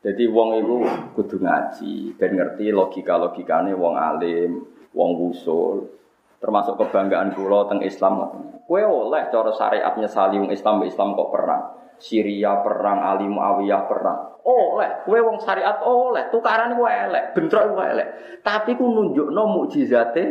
[0.00, 0.80] Jadi wong itu
[1.12, 4.64] kudu ngaji, ben ngerti logika-logikane wong alim,
[4.96, 5.92] wong usul.
[6.40, 8.32] Termasuk kebanggaan kula teng Islam.
[8.64, 11.79] Kue oleh cara syariatnya saling Islam Islam kok perang.
[12.00, 14.18] Syria perang, Ali Muawiyah perang.
[14.40, 18.08] Oleh, kue wong syariat oleh, tukaran iku elek, bentrok iku elek.
[18.40, 20.24] Tapi ku nunjukno mukjizate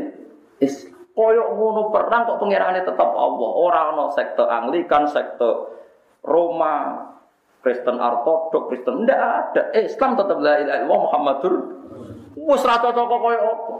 [0.60, 0.98] Islam.
[1.20, 3.52] Koyok ngono perang kok pangerane tetap Allah.
[3.60, 5.52] Ora ana sekte Anglikan, sekte
[6.24, 6.96] Roma,
[7.60, 9.62] Kristen ortodok, Kristen ndak ada.
[9.76, 11.54] Islam tetap la ilaha illallah Muhammadur
[12.40, 13.76] wis ra cocok koyo apa.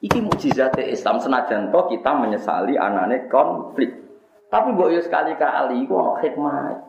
[0.00, 4.07] Iki mukjizat Islam senajan kita menyesali anane konflik.
[4.48, 6.88] Tapi mbok yo sekali-kali iku ono hikmah.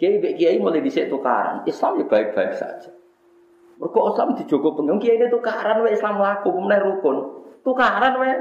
[0.00, 1.60] Kiai mbek kiai mulai dhisik tukaran.
[1.68, 2.88] Islam ya baik-baik saja.
[3.76, 7.16] Mergo Islam dijogo pengen kiai ini tukaran wae Islam laku pemenang rukun.
[7.60, 8.34] Tukaran wae.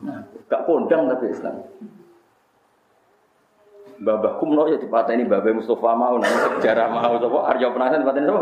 [0.00, 1.60] Nah, gak kondang tapi Islam.
[4.00, 8.22] Babah kumno ya dipatah ini Babah Mustafa mau nang sejarah mau coba Arya penasaran dipatah
[8.24, 8.32] ini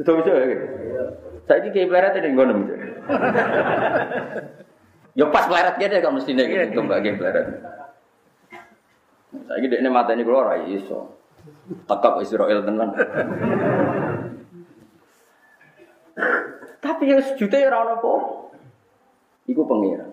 [0.00, 0.56] Sudah bisa ya.
[1.44, 2.52] Saya ini kayak peleret ini ngono.
[5.18, 7.46] Ya pas peleret dia kan mesti nih gitu mbak game peleret.
[9.50, 11.18] Saya ini ini mata ini keluar iso.
[11.90, 12.94] Tekap Israel tenan.
[16.78, 18.12] Tapi ya sejuta ya orang apa.
[19.48, 20.12] iku pangeran.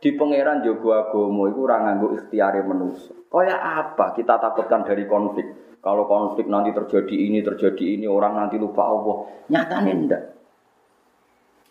[0.00, 3.14] Di pangeran jogo agomo iku ora nganggo ikhtiare manusia.
[3.30, 5.78] Kaya apa kita takutkan dari konflik?
[5.84, 9.16] Kalau konflik nanti terjadi ini, terjadi ini, orang nanti lupa Allah.
[9.52, 10.22] Nyatanya enggak.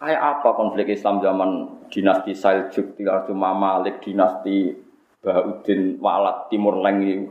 [0.04, 4.76] Kayak apa konflik Islam zaman dinasti Saljuk, dinasti Malik, dinasti
[5.24, 7.24] Bahuddin Walat Timur Leng ini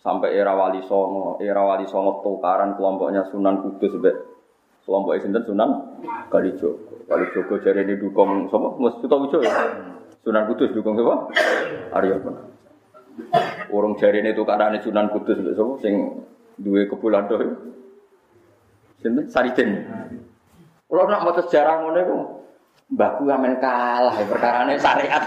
[0.00, 4.16] sampai era Wali Songo, era Wali Songo tukaran kelompoknya Sunan Kudus sampai
[4.88, 6.00] kelompok sinten Sunan
[6.32, 7.04] Kalijogo.
[7.04, 9.52] Kalijogo jari ini dukung sama Mas Sutowijo ya.
[10.24, 11.28] Sunan Kudus dukung siapa?
[11.92, 12.40] Arya pun.
[13.68, 15.72] Orang jari ini tukaran Sunan Kudus sampai siapa?
[15.84, 16.24] Sing
[16.56, 17.52] dua kebulan doh.
[19.04, 19.84] Sinten Sariden.
[20.94, 22.16] Kalau nak mau sejarah ngono itu,
[22.94, 25.26] mbahku amen kalah ya perkara ini syariat.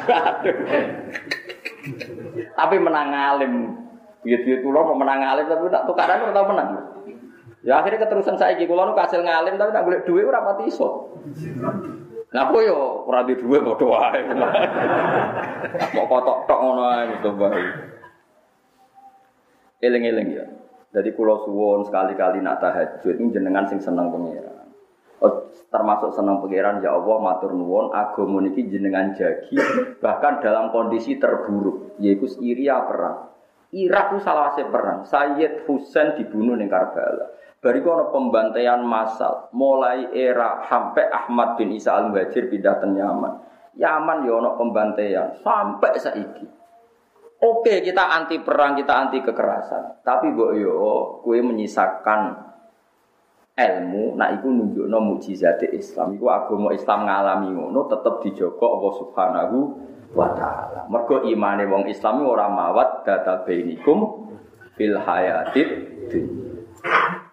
[2.55, 3.75] tapi menang alim.
[4.23, 6.69] Gitu itu loh mau menang alim tapi tak tukaran kita menang.
[7.67, 11.11] Ya akhirnya keterusan saya gitu, kalau kasil ngalim tapi nak boleh duit ora pati iso.
[12.31, 14.23] Aku yo ora di duit bodoh wae.
[15.99, 17.63] Mau kotok tok ngono ae gitu bae.
[19.83, 20.47] Eling-eling ya.
[20.95, 24.56] Jadi kulo suwon sekali-kali nak tahajud ini jenengan sing seneng pengiran.
[25.17, 29.57] Oh, termasuk senang pangeran ya Allah matur nuwun agama niki jenengan jagi
[29.97, 33.33] bahkan dalam kondisi terburuk yaitu Syria perang.
[33.73, 35.03] Irak itu salah perang.
[35.03, 37.35] Sayyid Husain dibunuh di Karbala.
[37.57, 43.33] Bariku ada pembantaian massal mulai era sampai Ahmad bin Isa al Muhajir pindah ke Yaman.
[43.75, 46.45] Yaman ya ada pembantaian sampai saiki.
[47.37, 50.01] Oke, kita anti perang, kita anti kekerasan.
[50.01, 50.77] Tapi mbok yo
[51.21, 52.46] kue menyisakan
[53.57, 59.57] ilmu nak iku nunjukno mukjizat Islam iku agama Islam ngalami ngono tetep dijaga Allah Subhanahu
[60.13, 60.85] wa taala.
[60.87, 64.29] Mergo imane wong Islam ora mawat data bainikum
[64.77, 65.69] fil hayatid
[66.13, 66.45] dunya.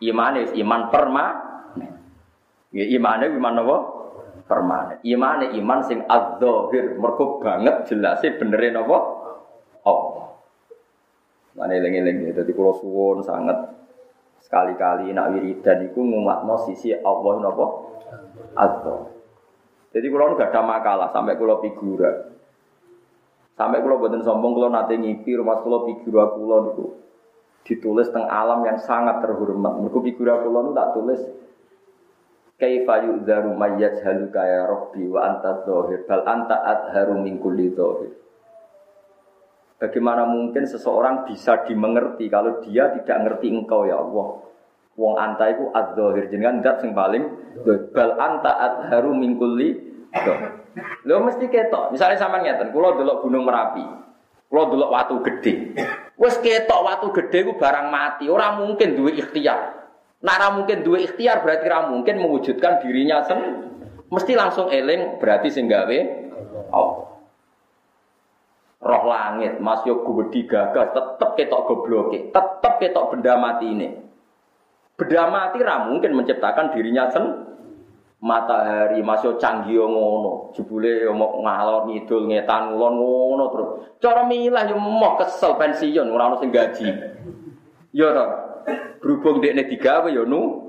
[0.00, 1.26] Imane iman perma
[2.74, 3.76] Ya imane iman apa?
[4.50, 4.98] Permanen.
[5.06, 8.98] Imane iman sing adzahir, mergo banget jelase benere napa?
[9.86, 10.34] Allah.
[11.54, 13.83] Mane eling-eling dadi kula suwun sangat
[14.54, 17.66] Sekali-kali nak wiridan iku ngumatno sisi Allah napa?
[18.54, 19.10] Allah.
[19.90, 22.30] Jadi kalau nggak ada makalah sampai kalau figura.
[23.58, 26.86] Sampai kalau buatan sombong kalau nanti ngipi rumah kalau figura kalau itu
[27.66, 29.74] ditulis tentang alam yang sangat terhormat.
[29.74, 31.20] Mereka figura kalau itu tak tulis
[32.54, 37.42] Kaifa yu'dharu mayyaj halu kaya rabbi wa anta dhahir bal anta adharu min.
[39.78, 44.44] Bagaimana mungkin seseorang bisa dimengerti kalau dia tidak ngerti engkau ya Allah?
[44.94, 47.26] Wong anta iku adzahir jenengan zat sing paling
[47.90, 49.94] bal anta adharu min kulli
[51.06, 51.94] Lho mesti ketok.
[51.94, 53.82] Misalnya sama ngeten, kula delok Gunung Merapi.
[54.50, 55.74] Kula delok watu gede.
[56.18, 59.86] Wes ketok watu gede ku barang mati, ora mungkin duwe ikhtiar.
[60.24, 63.38] Ora mungkin duwe ikhtiar berarti ora mungkin mewujudkan dirinya sen
[64.08, 65.98] mesti langsung eling berarti sing gawe
[68.84, 73.88] roh langit, Mas yo gede gagas, tetep ketok gobloke, tetep ketok benda mati ini.
[74.94, 77.24] Benda mati ra mungkin menciptakan dirinya sen
[78.20, 83.68] matahari masih canggih ngono, jebule yo mau ngalor ngidul ngetan ngulon ngono terus.
[84.04, 86.88] Cara milah yo mau kesel pensiun ora ono gaji.
[87.96, 88.26] Yo to.
[89.00, 90.64] Berhubung dekne digawe yo nu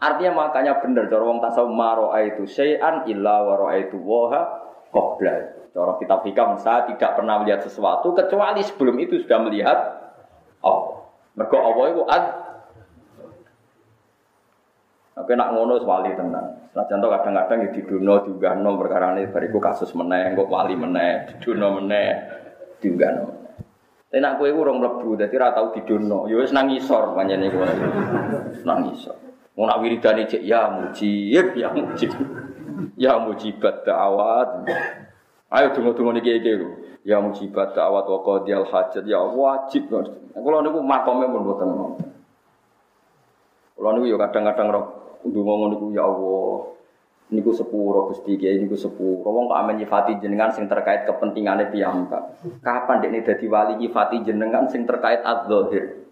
[0.00, 4.48] Artinya makanya bener cara wong tasawuf maro itu syai'an illa wa itu waha
[4.88, 5.59] qabla.
[5.70, 9.78] Cara kitab hikam saya tidak pernah melihat sesuatu kecuali sebelum itu sudah melihat
[10.66, 11.06] Allah.
[11.38, 12.24] Mergo Allah itu ad
[15.20, 16.72] Oke nak ngono wali tenan.
[16.72, 21.28] Nah contoh kadang-kadang di duno juga no perkara ini bariku kasus meneh, kok wali meneh,
[21.28, 22.08] di duno meneh,
[22.80, 23.26] juga no.
[24.10, 26.24] Tapi nak kue urung lebu, jadi rata tau di duno.
[26.24, 27.68] Yo wis nangisor panjene kowe.
[28.64, 29.16] Nangisor.
[29.54, 32.10] Mau nak wiridane cek ya mujib, ya mujib.
[32.96, 34.66] Ya mujibat da'awat.
[35.50, 36.62] Ayo tunggu-tunggu nih kayak
[37.02, 39.90] Ya mujibat da'wat wa qadiyal hajat ya wajib.
[39.90, 41.68] Kalau niku makome pun boten.
[43.74, 44.84] Kalau niku ya kadang-kadang roh
[45.26, 46.76] ndonga niku ya Allah.
[47.30, 49.26] Niku sepuro Gusti Kiai niku sepuro.
[49.26, 52.42] Wong kok amen nyifati jenengan sing terkait kepentingane piyambak.
[52.60, 56.04] Kapan dekne dadi wali nyifati jenengan sing terkait adzahir.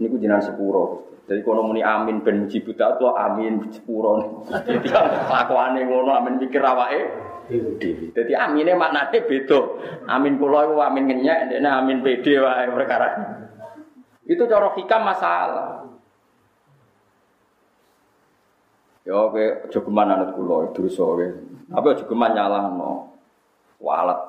[0.00, 4.42] Niku jenengan sepuro Jadi kalau muni amin ben mujibut atau amin sepuro.
[4.66, 9.60] Jadi kelakuane ngono amin mikir awake Jadi amine maknane beda.
[10.10, 13.08] Amin kula iku amin ngenyek, ndekne amin pede wae perkara.
[14.26, 15.86] Itu cara hikam masalah.
[19.06, 21.26] Ya oke, aja geman kula dosa kowe.
[21.70, 23.14] Apa aja geman nyalahno.
[23.78, 24.20] Walat.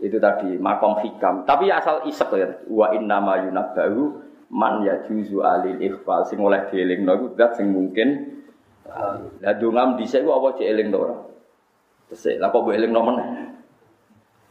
[0.00, 1.44] Itu tadi makom hikam.
[1.44, 2.48] Tapi asal isek ya.
[2.72, 7.26] Wa inna ma yunabbahu man yajuzu alil ikhfal sing oleh dielingno iku
[7.56, 8.32] sing mungkin
[9.40, 11.16] Lah dongam dhisik ku apa cek eling to ora?
[12.12, 13.16] Tesih, lah kok eling nomen.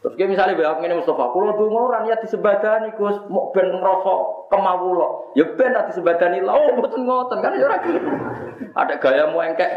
[0.02, 4.14] Terus kayak misalnya bapak ini Mustafa, kalau tuh ngoran ya disebadani Gus, mau ben ngerasa
[4.50, 8.10] kemawulo, ya ben nanti disebadani lah, oh betul ngoten kan ya gitu.
[8.74, 9.70] Ada gaya mau engkek,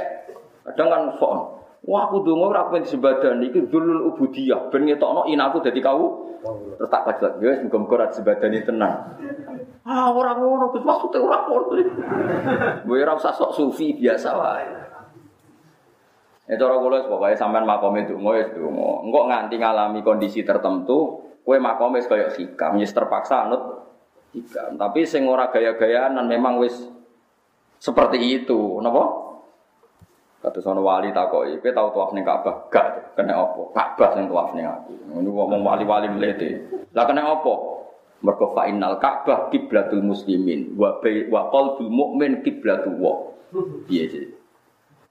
[0.65, 1.61] kadang kan sok.
[1.85, 6.25] Wah aku dungo ora ben disebadani iku dulul ubudiyah, ben ngetokno inaku dadi kau.
[6.81, 8.97] Terus tak pajak, ya muga-muga ora disebadani tenang.
[9.85, 11.69] Ah orang ngono Gus, maksudnya ora ngono.
[12.89, 14.84] Gue ora sok sufi biasa wae.
[16.45, 19.01] Ya cara kula pokoke sampean makome donga ya donga.
[19.01, 23.63] Engko nganti ngalami kondisi tertentu, kowe makome wis kaya hikam, wis terpaksa anut
[24.37, 24.77] hikam.
[24.77, 26.77] Tapi sing ora gaya-gayaan memang wis
[27.81, 29.25] seperti itu, napa?
[30.45, 32.69] Kata sono wali takoki, kowe tau tuaf ning Ka'bah?
[32.69, 33.73] Gak, kena apa?
[33.73, 34.93] Ka'bah sing tuaf ning aku.
[35.17, 36.69] Ini ngomong wali-wali mlete.
[36.93, 37.55] Lah kena apa?
[38.21, 41.01] Mergo fa innal Ka'bah kiblatul muslimin wa
[41.33, 43.33] wa qalbul mukmin kiblatu wa.
[43.89, 44.44] Piye sih?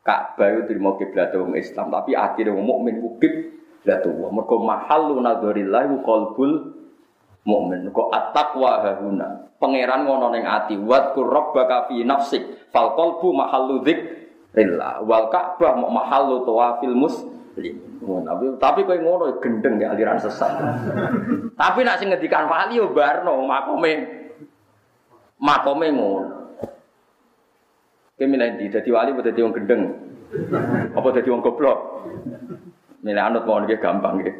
[0.03, 4.35] Ka'bah itu terima kiblat wong Islam, tapi akhirnya wong mukmin ku kiblat wong.
[4.35, 6.51] Mergo mahallu nadzarillah ku qalbul
[7.47, 7.87] mukmin.
[7.87, 9.47] Mergo at-taqwa hahuna.
[9.63, 12.67] Pangeran ngono ning ati, wa rabbaka fi nafsik.
[12.75, 15.07] Fal qalbu mahallu dzikrillah.
[15.07, 17.79] Wal Ka'bah mahallu tawafil muslim.
[18.03, 20.51] Tapi tapi kowe ngono gendeng ya aliran sesat.
[21.61, 23.91] tapi nak sing ngendikan wali yo barno makome
[25.39, 26.42] makome ngono.
[28.23, 29.83] Kowe milih di dadi wali apa dadi wong gendeng?
[30.95, 32.07] Apa dadi wong goblok?
[33.03, 34.35] Milih anut mau nggih gampang nggih.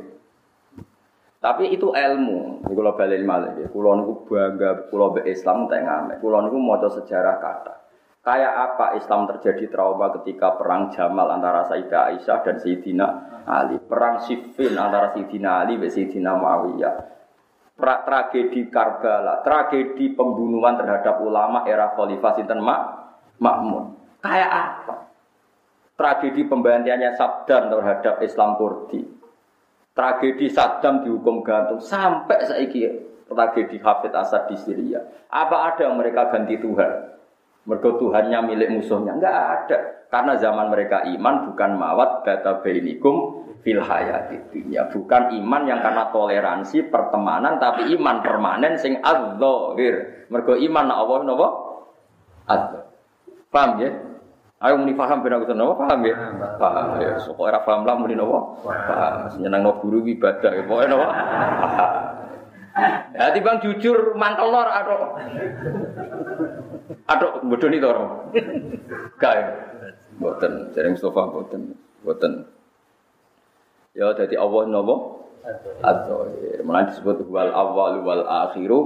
[1.43, 2.63] Tapi itu ilmu.
[2.63, 3.67] Ini kalau balik malah ya.
[3.67, 6.23] Kulo niku bangga kulo be Islam tak ngamek.
[6.23, 6.63] Kulo niku
[6.95, 7.73] sejarah kata.
[8.23, 13.07] Kayak apa Islam terjadi trauma ketika perang Jamal antara Sayyidah Aisyah dan Sayyidina
[13.43, 13.83] Ali.
[13.83, 16.95] Perang Siffin antara Sayyidina Ali dan Sayyidina Muawiyah.
[17.75, 23.02] Pra tragedi Karbala, tragedi pembunuhan terhadap ulama era Khalifah Sinten Mak
[23.43, 23.99] makmun.
[24.23, 24.95] Kayak apa?
[25.99, 29.03] Tragedi pembantiannya Sabdan terhadap Islam Kurdi.
[29.93, 32.87] Tragedi Saddam dihukum gantung sampai saiki
[33.29, 35.03] tragedi Hafid Asad di Syria.
[35.29, 37.13] Apa ada yang mereka ganti Tuhan?
[37.63, 39.15] Mergo Tuhannya milik musuhnya.
[39.15, 39.77] Enggak ada.
[40.09, 44.89] Karena zaman mereka iman bukan mawat data bainikum fil hayati dunia.
[44.91, 50.27] Bukan iman yang karena toleransi pertemanan tapi iman permanen sing adzahir.
[50.29, 51.47] Mergo iman Allah napa?
[52.49, 52.92] Adzahir.
[53.53, 53.93] Paham ya?
[54.63, 56.15] Ayo muni paham ben aku seneng paham ya?
[56.57, 57.19] Paham ya.
[57.21, 58.39] Sok ora paham lah muni napa?
[58.65, 59.13] Paham.
[59.37, 61.07] Nyenengno guru ibadah ya pokoke napa?
[63.13, 64.97] Ya bang jujur mantel lor atau
[67.05, 68.33] atau bodoni to ora?
[69.21, 69.53] Ya.
[70.17, 71.77] Mboten, jareng sofa mboten.
[72.01, 72.49] Mboten.
[73.93, 74.95] Ya dadi Allah napa?
[75.83, 76.63] Adzahir.
[76.63, 78.79] Mulane disebut wal awal wal akhiru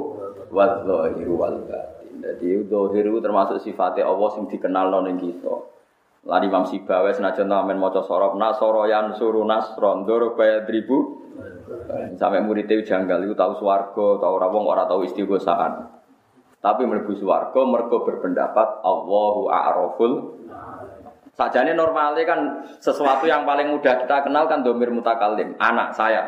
[0.50, 1.97] wal zahiru wal batin.
[2.18, 5.56] Jadi dohir itu termasuk sifatnya Allah yang dikenal ning kita.
[6.28, 8.84] Lari Imam Sibawa senajan amen maca sorop nasoro
[9.16, 10.36] suruh nasron doro
[10.68, 11.24] ribu.
[12.20, 15.88] Sampai muridnya janggal itu tahu swargo, tahu rawong orang tahu istighosaan.
[16.58, 20.14] Tapi mlebu swargo mergo berpendapat Allahu a'raful
[21.38, 26.26] Sajane normalnya kan sesuatu yang paling mudah kita kenal kan domir mutakalim, anak saya.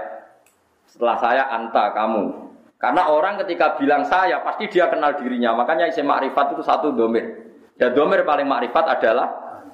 [0.85, 2.48] Setelah saya anta kamu.
[2.79, 5.51] Karena orang ketika bilang saya, pasti dia kenal dirinya.
[5.51, 7.51] Makanya isim makrifat itu satu domir.
[7.75, 9.27] Ya domir paling makrifat adalah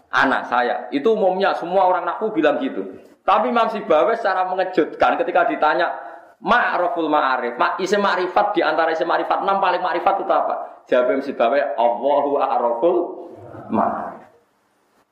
[0.09, 0.89] anak saya.
[0.89, 2.81] Itu umumnya semua orang naku bilang gitu.
[3.21, 5.93] Tapi Imam Sibawe secara mengejutkan ketika ditanya
[6.41, 10.55] ma'raful ma'arif, ma isim makrifat di antara isim makrifat enam paling makrifat itu apa?
[10.89, 12.97] Jawab Imam Sibawe, Allahu a'raful
[13.69, 14.25] ma'arif.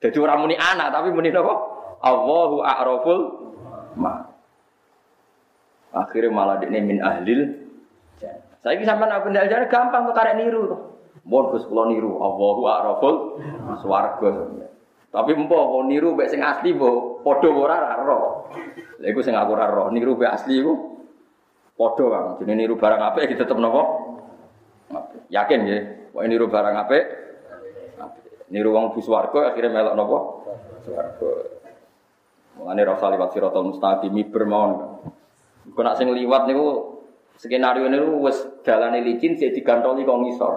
[0.01, 1.53] Jadi orang muni anak tapi muni apa?
[2.01, 3.21] Allahu a'raful
[4.01, 4.33] ma'arif.
[5.93, 7.62] Akhirnya malah ini min ahlil
[8.63, 10.81] saya ini sampai nak benda ajar gampang tuh karek niru tuh.
[11.27, 13.15] Mohon Gus kula niru Allahu a'raful
[13.83, 14.31] swarga.
[15.11, 18.17] Tapi empo kok niru mek sing asli mbok padha ora ora.
[19.03, 20.73] Lha iku sing aku ora roh, niru mek asli iku
[21.75, 22.27] padha Kang.
[22.39, 23.83] Jenenge niru barang apik tetep napa?
[25.27, 25.81] Yakin nggih,
[26.15, 27.03] kok niru barang apik?
[28.47, 30.17] Niru wong bu swarga akhirnya melok napa?
[30.87, 31.31] Swarga.
[32.63, 34.71] Mulane rasa liwat siratal mustaqim bermawon.
[35.67, 36.92] Kok nak sing liwat niku
[37.37, 40.53] Skenario ini wes jalan licin sih digantoli kok ngisor.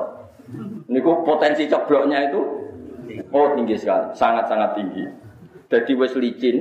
[0.86, 2.40] Niku potensi cebloknya itu
[3.34, 5.04] oh tinggi sekali, sangat-sangat tinggi.
[5.66, 6.56] Jadi wes licin,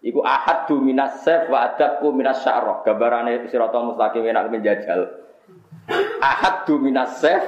[0.00, 2.80] iku ahad du minas sef wa adabku minas sya'roh.
[2.86, 5.00] Gambarannya sirotol mustaqim enak menjajal.
[6.22, 7.44] Ahad du minas sef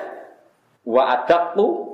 [0.84, 1.93] wa adabku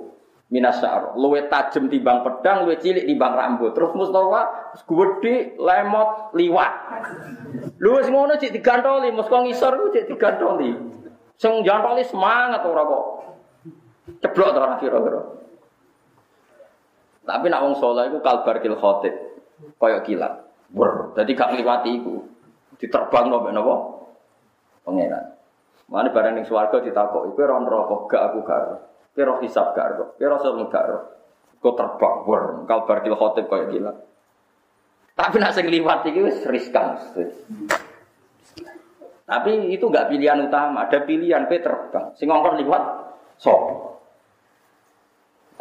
[0.50, 1.14] minas sya'ar.
[1.16, 3.72] Luwe tajem timbang pedang, luwe cilik timbang rambut.
[3.72, 6.72] Terus Mustafa gede lemot liwat.
[7.78, 10.70] Lu wis ngono cek digantoli, Mustafa ngisor ku cek digantoli.
[11.40, 13.04] Sing jantoli semangat ora kok.
[14.20, 15.22] Ceblok ora kira-kira.
[17.24, 19.14] Tapi nak wong saleh iku kalbar kil khotib,
[19.78, 20.50] kaya kilat.
[20.74, 22.26] Wer, dadi gak ngliwati iku.
[22.74, 23.74] Diterbang nopo napa?
[24.82, 25.24] Pangeran.
[25.90, 28.62] Mana barang ning swarga ditakok, iku ora neraka, gak aku gak
[29.18, 29.98] ora hisab gak.
[30.18, 30.98] Kowe ora semu gak ero.
[31.60, 33.92] Kok terbang, wer, kalbar kil khotib kaya gila.
[35.12, 36.96] Tapi nak sing liwat iki wis riskan.
[39.28, 42.06] Tapi itu enggak pilihan utama, ada pilihan kowe terbang.
[42.16, 42.82] Sing ngongkon liwat
[43.36, 43.60] sop.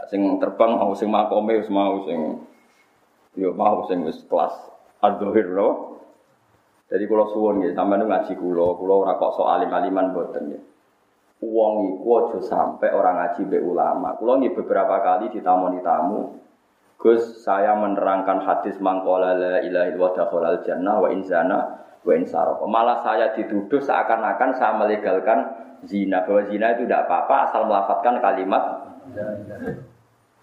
[0.08, 2.48] Sing terbang mau sing makome mau sing
[3.36, 4.56] yo mau sing wis kelas
[5.04, 6.00] adzhir lho.
[6.90, 10.64] Jadi kalau suwon nggih, sampeyan ngaji kula, kula ora kok sok alim-aliman mboten nggih.
[11.40, 14.12] Wong iku aja sampai orang ngaji be ulama.
[14.20, 16.36] Kula nggih beberapa kali ditamoni tamu.
[17.00, 21.58] Gus, saya menerangkan hadis mangkola la ilaha illallah jannah wa insana
[22.04, 22.68] wa insaroko.
[22.68, 25.40] Malah saya dituduh seakan-akan saya melegalkan
[25.88, 26.28] zina.
[26.28, 28.64] Bahwa zina itu tidak apa-apa asal melafatkan kalimat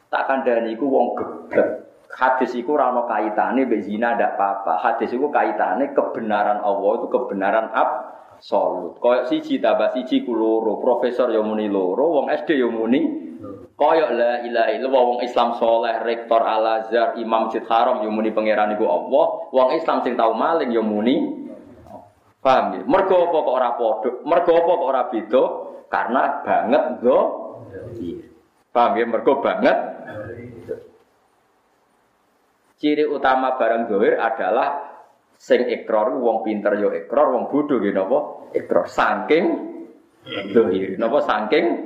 [0.06, 1.86] tak kandani iku wong geblek
[2.16, 4.80] hadis itu rano kaitane mbek zina ndak apa-apa.
[4.80, 7.66] Hadis itu kaitane kebenaran Allah itu kebenaran
[8.36, 9.00] absolut.
[9.00, 13.24] Koyok siji tambah siji ku loro, profesor yo muni loro, wong SD yo muni
[13.76, 18.32] koyok la ilaha illallah wong Islam soleh, rektor Al Azhar, Imam Masjid Haram yo muni
[18.32, 21.46] pangeran iku Allah, wong Islam sing tau maling yo muni
[22.46, 22.82] Paham ya?
[22.86, 24.10] Mergo apa kok ora padha?
[24.22, 25.44] Mergo apa kok ora beda?
[25.90, 27.18] Karena banget go.
[28.70, 29.04] Paham ya?
[29.10, 29.78] Mergo banget
[32.76, 34.95] Ciri utama barang dohir adalah
[35.36, 38.48] sing ikrar wong pinter yo ikrar, wong bodoh gitu napa?
[38.56, 39.44] Ikrar saking
[40.52, 40.96] dohir.
[40.96, 41.84] Napa saking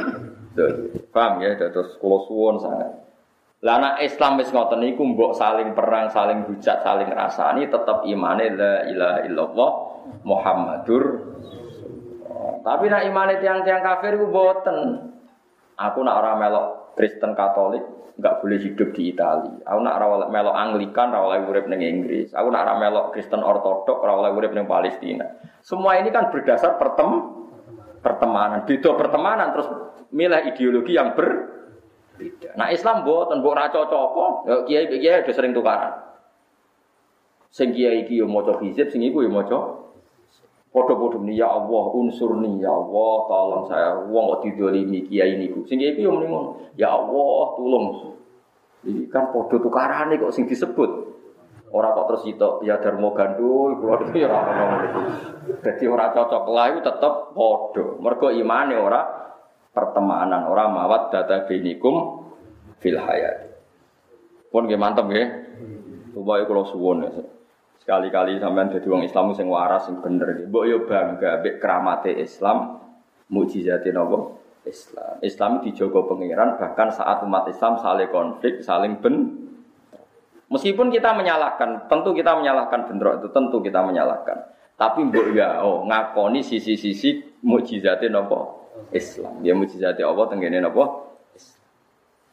[0.54, 1.04] dohir.
[1.10, 1.58] Paham ya?
[1.58, 2.90] Terus kula suwun sangat.
[3.60, 8.56] Lah anak Islam wis ngoten niku mbok saling perang, saling hujat, saling rasani tetap imane
[8.56, 9.70] la ilaha illallah
[10.24, 11.04] Muhammadur
[12.64, 15.12] Tapi nak imane tiang-tiang kafir ku boten.
[15.76, 17.82] Aku nak ora melok Kristen Katolik,
[18.20, 19.56] nggak boleh hidup di Italia.
[19.64, 22.30] Aku nak rawal melok Anglikan, rawal urip neng Inggris.
[22.36, 25.24] Aku nak melok Kristen Ortodok, rawal urip neng Palestina.
[25.64, 27.40] Semua ini kan berdasar pertem
[28.04, 28.68] pertemanan.
[28.68, 29.68] Beda pertemanan terus
[30.12, 32.56] milih ideologi yang berbeda.
[32.56, 34.10] Nah Islam buat mbok ora cocok
[34.48, 35.94] ya kiai kiai udah sering tukaran.
[37.50, 39.89] Sing kiai iki yo maca hizib, sing iku yo maca
[40.70, 45.66] Podo-podo nih ya Allah unsur nih ya Allah tolong saya uang kok didolimi kiai niku.
[45.66, 46.30] Sing kiai yo muni
[46.78, 48.14] ya Allah tolong
[48.86, 51.10] ini kan podo tukaran kok sing disebut.
[51.74, 55.00] Orang kok terus itu ya Darmo Gandul, keluar itu ya orang ngomong itu.
[55.58, 57.98] Jadi orang cocok lah itu tetap podo.
[57.98, 59.06] Mergo imane orang
[59.74, 62.26] pertemanan, orang mawat data binikum
[62.78, 63.58] fil hayat.
[64.50, 65.30] Pun gak mantep ya.
[66.14, 67.10] Coba kalau suwon ya.
[67.90, 70.46] Sekali-kali sampean dadi wong Islam sing waras sing bener.
[70.46, 72.78] Mbok yo bangga mbek keramate Islam,
[73.26, 74.30] mukjizate napa?
[74.62, 75.18] Islam.
[75.26, 79.42] Islam dijogo pangeran bahkan saat umat Islam saling konflik, saling ben
[80.54, 84.38] Meskipun kita menyalahkan, tentu kita menyalahkan bentrok itu tentu kita menyalahkan.
[84.78, 88.54] Tapi mbok ya oh ngakoni sisi-sisi mukjizate napa?
[88.94, 89.42] Islam.
[89.42, 91.10] Ya mukjizate Allah tenggene napa?
[91.34, 91.66] Islam.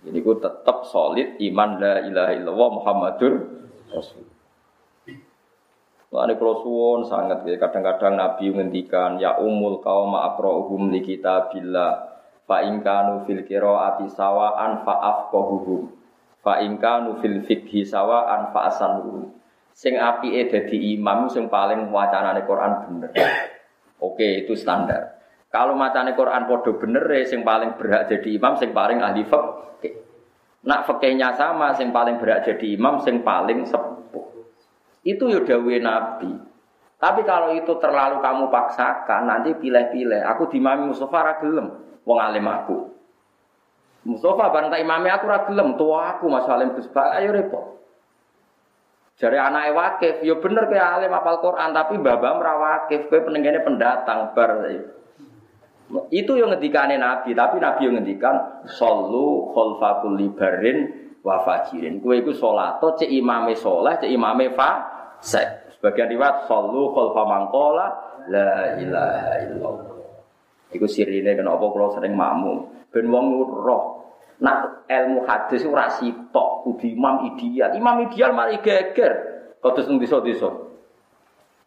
[0.05, 3.34] Jadi ku tetap solid iman la ilaha illallah Muhammadur
[3.89, 4.37] Rasul.
[6.08, 7.60] Lalu kalau suwon sangat ya.
[7.60, 12.16] Kadang-kadang Nabi menghentikan ya umul kaum ma'akrohum li kita bila
[12.47, 15.91] fa ingkanu fil ati sawaan fa afqahuhum
[16.39, 19.36] fa ingkanu fil fikhi sawaan fa asanuhum.
[19.76, 23.12] Sing api e dadi imam sing paling wacanane Quran bener.
[24.01, 25.22] Oke, itu standar.
[25.51, 29.93] Kalau macane Quran podo bener e sing paling berhak jadi imam sing paling ahli fikih.
[30.66, 33.97] Nak fikihnya sama sing paling berhak jadi imam sing paling sepuh.
[35.08, 36.32] Itu ya dawe Nabi.
[36.97, 40.20] Tapi kalau itu terlalu kamu paksakan, nanti pilih-pilih.
[40.36, 41.70] Aku dimami Mustafa ra gelem,
[42.03, 42.89] wong alim aku.
[44.03, 47.78] Mustafa bareng tak imami aku ra gelem, tua aku Mas Alim Gus ayo repot.
[49.18, 53.62] Jari anak wakif, yo bener kayak alim apal Quran, tapi babam ra wakif, kowe penenggene
[53.62, 54.66] pendatang bar.
[56.10, 62.01] Itu yang ngendikane Nabi, tapi Nabi yang ngendikan sallu khalfakul libarin wa fajirin.
[62.01, 64.97] Kowe iku salat, cek imame saleh, cek imame fa
[65.28, 65.75] sek.
[65.75, 67.88] Sebagian riwayat sallu khalfa mangkola
[68.32, 69.95] la ilaha illallah.
[70.71, 72.88] Iku sirine kenapa kula sering makmum.
[72.88, 73.84] Ben wong roh
[74.39, 77.75] nak ilmu hadis ora sitok kudu imam ideal.
[77.75, 79.36] Imam ideal mari geger.
[79.59, 80.49] Kados nang desa-desa.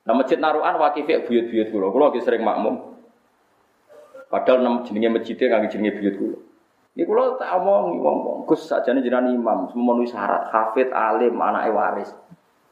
[0.06, 1.86] Nah masjid Narukan wakif buyut-buyut kula.
[1.92, 2.96] Kula lagi sering makmum.
[4.30, 6.38] Padahal nama jenenge masjidnya nggak jenenge buyut kula.
[6.94, 8.18] Ini kula tak omong wong
[8.50, 12.10] Gus sajane jenengan imam, memenuhi syarat hafid alim anake waris.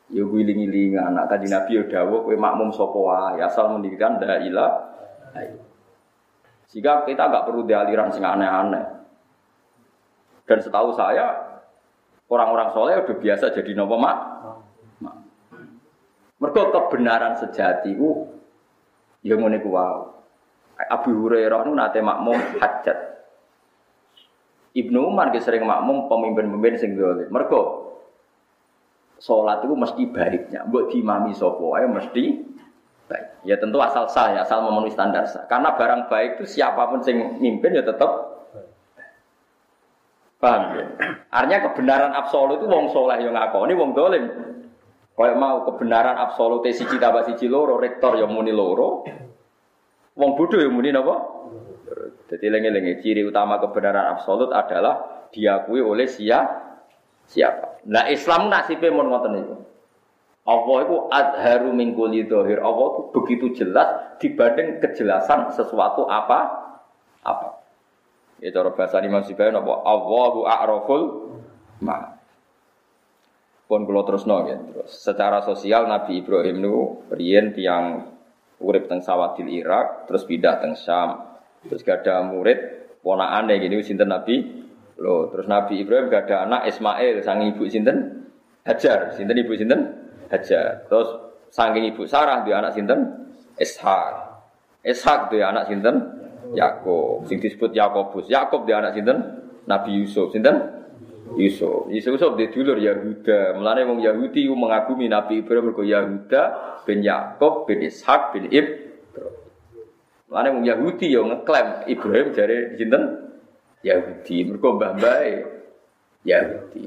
[0.09, 4.69] Ya giling-giling anak tadi Nabi ya dawuh kowe makmum sapa wae asal mendirikan la ilaha
[6.69, 8.85] Sehingga kita nggak perlu di aliran sing aneh-aneh.
[10.49, 11.61] Dan setahu saya
[12.29, 14.17] orang-orang soleh udah biasa jadi nopo mak.
[16.39, 18.33] Mergo kebenaran sejati ku
[19.21, 20.09] ya ngene ku wae.
[20.89, 22.97] Abu Hurairah nu nate makmum hajat.
[24.73, 27.29] Ibnu Umar sering makmum pemimpin-pemimpin sing dolim.
[27.29, 27.88] Mergo
[29.19, 30.67] salat itu mesti baiknya.
[30.67, 32.25] Mbok diimami sapa ae mesti
[33.11, 33.27] baik.
[33.47, 35.47] Ya tentu asal sah ya, asal memenuhi standar sah.
[35.51, 38.39] Karena barang baik itu siapa pun sing mimpin ya tetap
[40.39, 40.87] Paham ya?
[41.35, 44.25] Artinya kebenaran absolut itu wong soleh yang ngakoni, wong dolim.
[45.19, 49.03] Kalau mau kebenaran absolut siji tambah siji loro, rektor yang muni loro,
[50.15, 51.17] wong bodoh yang muni apa?
[52.31, 56.87] Jadi lengi-lengi ciri utama kebenaran absolut adalah diakui oleh siapa?
[57.27, 57.78] Siapa?
[57.89, 59.57] Nah Islam nasibnya mau ngoten itu.
[60.49, 62.61] Allah itu adharu min kulli dhahir.
[62.61, 66.69] Allah itu begitu jelas dibanding kejelasan sesuatu apa
[67.25, 67.61] apa.
[68.41, 71.03] Ya cara bahasa Imam Sibawai napa Allahu a'raful
[71.85, 72.17] ma.
[73.69, 74.57] Pun kula terusno ya.
[74.57, 76.83] Terus secara sosial Nabi Ibrahim niku
[77.13, 78.09] riyen tiyang
[78.65, 81.29] urip teng Sawadil Irak, terus pindah teng Syam.
[81.69, 82.57] Terus gak ada murid
[83.05, 84.58] ponakane gini sinten Nabi
[84.99, 88.27] Loh, terus Nabi Ibrahim gak ada anak Ismail sang ibu sinten
[88.67, 89.95] Hajar, sinten ibu sinten
[90.27, 90.91] Hajar.
[90.91, 91.09] Terus
[91.55, 94.15] saking ibu Sarah dia anak sinten Ishak.
[94.83, 96.19] Ishak dia anak sinten
[96.55, 97.27] Yakub.
[97.31, 98.27] Sing disebut Yakobus.
[98.27, 99.19] Yakob dia anak sinten?
[99.69, 100.33] Nabi Yusuf.
[100.33, 100.79] Sinten?
[101.37, 101.93] Yusuf.
[101.93, 103.55] Yusuf Yusuf dia dulur Yahuda.
[103.55, 106.43] Mulane wong Yahudi mengagumi Nabi Ibrahim mergo Yahuda
[106.89, 108.89] bin Yakob bin Ishak bin Ibrahim.
[110.27, 113.28] Mulane wong Yahudi yo ngeklaim Ibrahim jare sinten?
[113.83, 114.37] Yahudi.
[114.49, 115.23] Mergo mbah
[116.27, 116.87] Yahudi.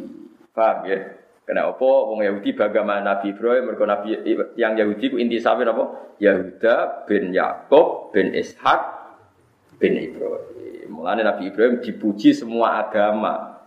[0.51, 0.97] Paham ya?
[1.41, 4.15] Kenapa wong Yahudi bagaimana Nabi Ibrahim mergo Nabi
[4.55, 6.15] yang Yahudi ku inti sampe apa?
[6.21, 8.81] Yahuda bin Yakob bin Ishak
[9.81, 10.87] bin Ibrahim.
[10.93, 13.57] Mulane Nabi Ibrahim dipuji semua agama.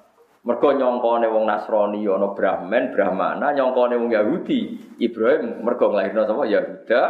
[0.44, 4.60] Mergo nyongkone wong Nasrani ana Brahman, Brahmana, nyongkone wong Yahudi.
[5.02, 6.44] Ibrahim mergo nglahirno sapa?
[6.46, 7.02] Yahuda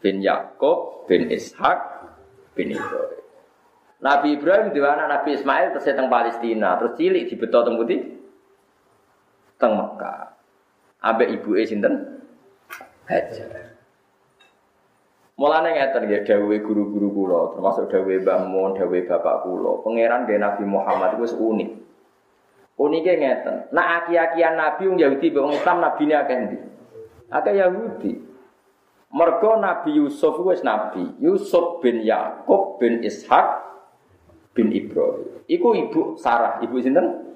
[0.00, 1.78] bin Yakub bin Ishak
[2.56, 3.23] bin Ibrahim.
[4.04, 8.00] Nabi Ibrahim di mana Nabi Ismail terus teng Palestina, terus cilik dibeto teng putih
[9.56, 10.36] teng Mekah.
[11.00, 12.20] Ambek ibuke sinten?
[13.08, 13.72] Hajar.
[15.40, 19.80] Mulane ngeten dawuhe guru-guru kula, termasuk dawuhe Mbah Mun, dawuhe bapak kula.
[19.80, 21.70] Pangeran nggih Nabi Muhammad itu unik.
[22.76, 23.72] Unike ngeten.
[23.72, 26.58] Nak aki-akian Nabi wong Yahudi wong Islam nabine akeh ndi?
[27.32, 28.12] Akeh Yahudi.
[29.14, 31.06] Mergo Nabi Yusuf wis nabi.
[31.22, 33.73] Yusuf bin Yakub bin Ishak
[34.54, 35.44] bin Ibrahim.
[35.50, 37.34] Iku ibu Sarah, ibu sinten?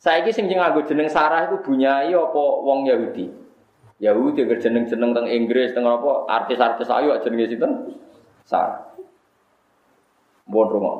[0.00, 3.26] Saiki sing nganggo jeneng Sarah iku bunyai apa wong Yahudi?
[4.00, 7.72] Yahudi jeneng-jeneng teng Inggris teng apa artis-artis ayu jenenge sinten?
[8.44, 8.92] Sarah.
[10.48, 10.96] Mohon rumah.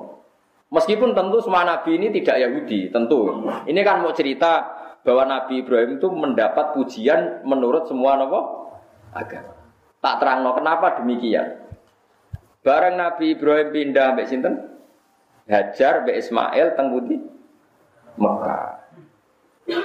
[0.71, 3.43] Meskipun tentu semua nabi ini tidak Yahudi, tentu.
[3.67, 8.41] Ini kan mau cerita bahwa Nabi Ibrahim itu mendapat pujian menurut semua apa?
[9.11, 9.53] agama.
[10.01, 11.67] Tak terang no, kenapa demikian.
[12.63, 14.55] Bareng Nabi Ibrahim pindah mbek sinten?
[15.51, 17.18] Hajar mbek Ismail teng Budi
[18.14, 18.80] Mekah.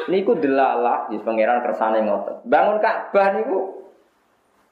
[0.10, 2.46] Niku delalah di pangeran kersane ngoten.
[2.46, 3.86] Bangun Ka'bah niku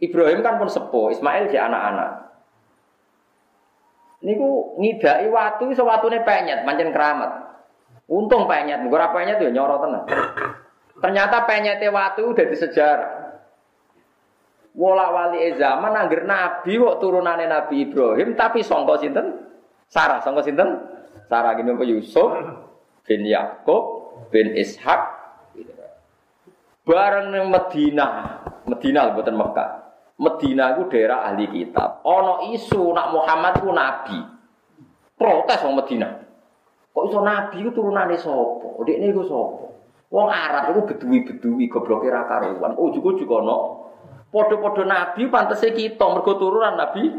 [0.01, 2.11] Ibrahim kan pun sepuh, Ismail si anak-anak.
[4.23, 7.31] Niku ngidai watu iso watune penyet, pancen keramat.
[8.07, 10.03] Untung penyet, gue penyet yo nyoro tenan.
[10.99, 13.11] Ternyata penyete watu udah di sejarah.
[14.73, 19.52] Wala wali zaman angger nabi kok turunane Nabi Ibrahim tapi sangka sinten?
[19.93, 20.89] Sarah, sangka sinten?
[21.29, 22.33] Sarah gini Yusuf
[23.05, 25.01] bin Yakub bin Ishak
[26.81, 29.69] bareng Medina, Medina buatan Mekah.
[30.17, 32.01] Medina itu daerah ahli kitab.
[32.05, 34.19] Ono isu nak Muhammad itu nabi.
[35.13, 36.09] Protes wong Medina.
[36.89, 38.81] Kok iso nabi itu turunane sapa?
[38.81, 39.65] Dekne iku sapa?
[40.09, 42.77] Wong Arab itu bedui-bedui gobloke ra karuan.
[42.93, 43.57] Juga juga no.
[44.29, 47.09] Podo-podo nabi pantese kita mergo turunan nabi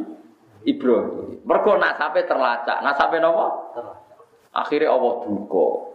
[0.65, 1.45] Ibrahim.
[1.45, 2.81] Mergo nasabe terlacak.
[2.81, 3.47] Nasabe napa?
[4.55, 5.95] Akhirnya Allah duka.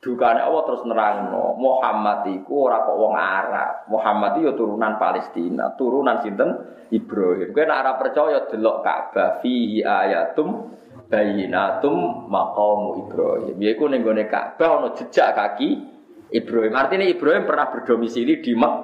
[0.00, 3.84] Dukane Allah terus nerangno, Muhammad iku ora kok wong Arab.
[3.92, 6.56] Muhammad itu turunan Palestina, turunan sinten
[6.88, 7.52] Ibrahim.
[7.52, 10.72] Kowe nek ora percaya delok Ka'bah fihi ayatum
[11.12, 13.56] bayinatum maqamu Ibrahim.
[13.60, 15.84] Yaiku ning gone Ka'bah ana jejak kaki
[16.32, 16.72] Ibrahim.
[16.72, 18.74] Artinya Ibrahim pernah berdomisili di Mek.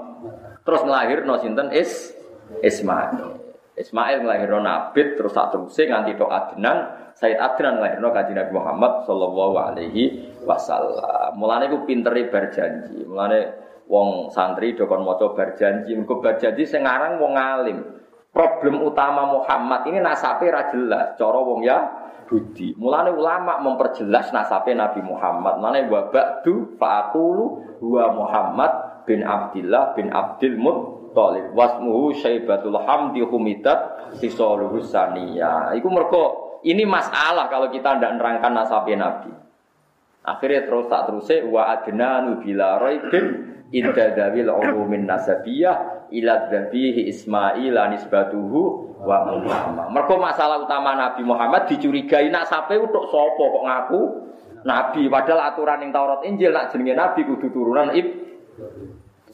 [0.68, 2.12] Terus nglahirno sinten Is
[2.61, 3.36] Ismail.
[3.77, 6.79] Ismail nglahirno Nabi terus sak teruse nganti Adnan
[7.16, 11.33] Sayyid Adnan lahirno kaji Nabi Muhammad sallallahu alaihi wasallam.
[11.41, 13.09] Mulane ku pinteri berjanji.
[13.09, 13.41] Mulane
[13.89, 17.79] wong santri dokon maca berjanji, mergo berjanji sing aran wong alim.
[18.37, 20.68] Problem utama Muhammad ini nasabe ra
[21.16, 21.89] cara wong ya
[22.29, 22.77] budi.
[22.77, 25.57] Mulane ulama memperjelas nasabe Nabi Muhammad.
[25.57, 27.45] Mulane wa ba'du fa'aqulu
[27.81, 28.72] huwa Muhammad
[29.09, 30.61] bin Abdullah bin Abdul
[31.16, 35.72] Thalib wasmuhu Syaibatul Hamdi humidat sisaluhu saniyah.
[35.72, 36.24] Iku mergo
[36.60, 39.32] ini masalah kalau kita ndak nerangkan nasabnya Nabi.
[40.26, 47.72] Akhirnya terus tak terusnya wa adnanu bila raibin inda dawil umumin nasabiyah ila dhabihi Ismail
[47.72, 48.60] anisbatuhu
[49.06, 49.86] wa Muhammad.
[49.94, 54.02] Mergo masalah utama Nabi Muhammad dicurigai nak sape untuk sopo kok ngaku
[54.66, 58.06] Nabi padahal aturan yang Taurat Injil nak jenenge Nabi kudu turunan ib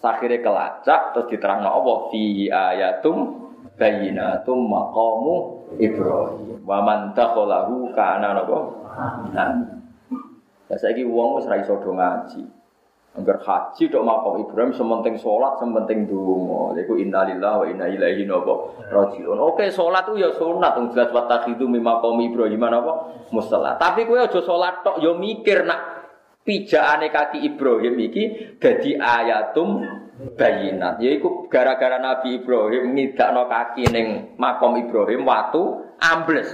[0.02, 3.16] akhirnya kelacak terus diterangkan Allah fi ayatum
[3.78, 5.34] bayinatum maqamu
[5.78, 8.58] Ibrahim wa man takhalahu kana napa
[9.32, 9.82] nah
[10.72, 12.48] Ya saiki wong wis ra iso do ngaji.
[13.12, 16.72] Angger haji tok makam Ibrahim sementing salat, sementing donga.
[16.80, 19.36] Iku innalillahi wa inna ilaihi rajiun.
[19.36, 22.92] Oke, salat ku ya sunat wong jelas wa takhidu mim maqam Ibrahim apa?
[23.28, 23.76] Musalla.
[23.76, 25.91] Tapi kowe aja salat tok ya mikir nak
[26.42, 28.24] pijakane kaki Ibrahim iki
[28.58, 29.82] dadi ayatum
[30.38, 31.02] bayinat.
[31.02, 34.06] Yaiku gara-gara Nabi Ibrahim ngidakno kaki ning
[34.38, 36.50] makam Ibrahim watu ambles.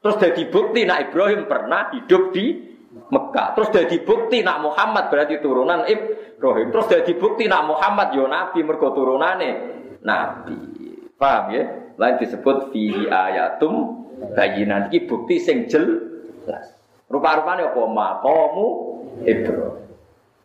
[0.00, 2.56] Terus jadi bukti nak Ibrahim pernah hidup di
[2.90, 3.54] Mekah.
[3.54, 6.72] Terus jadi bukti nak Muhammad berarti turunan Ibrahim.
[6.72, 9.50] Terus jadi bukti nak Muhammad yo nabi mergo turunane
[10.02, 10.56] nabi.
[11.20, 11.64] Paham ya?
[12.00, 16.79] Lain disebut fihi ayatum bayinan iki bukti sing jelas.
[17.10, 18.66] Rupa-rupane apa maqamu
[19.26, 19.90] Ibrahim.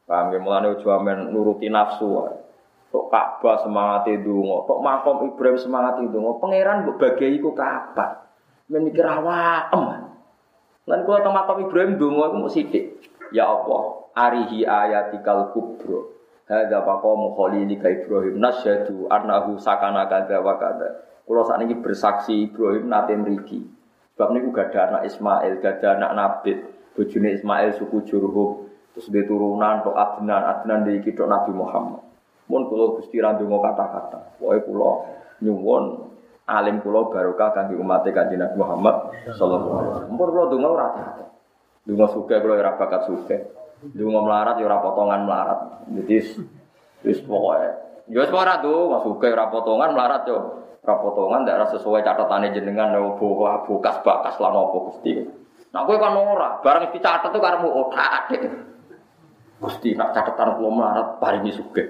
[0.05, 0.39] Paham ya?
[0.41, 2.09] Mulane ojo amen nuruti nafsu.
[2.93, 8.24] Tok Ka'bah semangat itu, tok makom Ibrahim semangat itu, pangeran mbok bagi iku kapan?
[8.72, 9.68] Men mikir awak
[10.86, 13.03] Lan kula makam Ibrahim donga iku mung sithik.
[13.34, 16.13] Ya Allah, arihi ayatikal kubro.
[16.45, 21.03] Hadza maqamu khalilika Ibrahim nasyadu annahu sakana kadza wa kadza.
[21.26, 23.66] Kula sakniki bersaksi Ibrahim nate mriki.
[24.16, 26.51] Sebab niku gak ada anak Ismail, gak ada anak Nabi.
[26.95, 28.63] Bojone Ismail suku Jurhum.
[28.95, 31.99] Terus dia turunan tok Adnan, Adnan iki tok Nabi Muhammad.
[32.47, 34.39] Mun kula Gusti ra kata-kata.
[34.39, 34.91] Pokoke kula
[35.43, 35.84] nyuwun
[36.47, 38.95] alim kula barokah kangge umat Kanjeng Nabi Muhammad
[39.36, 40.09] sallallahu alaihi wasallam.
[40.16, 41.24] Mumpun kula donga ora ate.
[41.84, 43.03] Donga sugih kula ora bakat.
[43.91, 45.59] Donga melarat ya ora potongan melarat.
[45.91, 46.18] Jadi
[47.03, 47.68] wis pokoke
[48.07, 50.39] ya wis ora donga sugih ora potongan melarat yo.
[50.86, 55.17] Ora potongan ndak sesuai catatane jenengan yo bokas bakas lan apa Gusti.
[55.73, 58.41] Nah kowe kan ora, barang dicatet tuh karemu otak adik.
[59.57, 61.89] Gusti nak catatan kula melarat paringi sugih.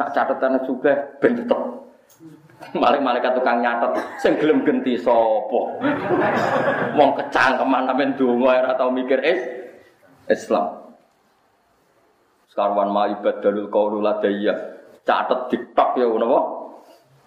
[0.00, 1.60] Nak catatan sugih ben tetep
[2.72, 5.60] Maling malaikat tukang nyatet sing gelem genti sapa.
[6.96, 9.40] Wong kecangkeman sampean donga ora tau mikir is
[10.32, 10.88] Islam.
[12.48, 14.56] Sekarwan ma ibadalul qaulu ladayya.
[15.04, 16.40] Catet ditok ya napa?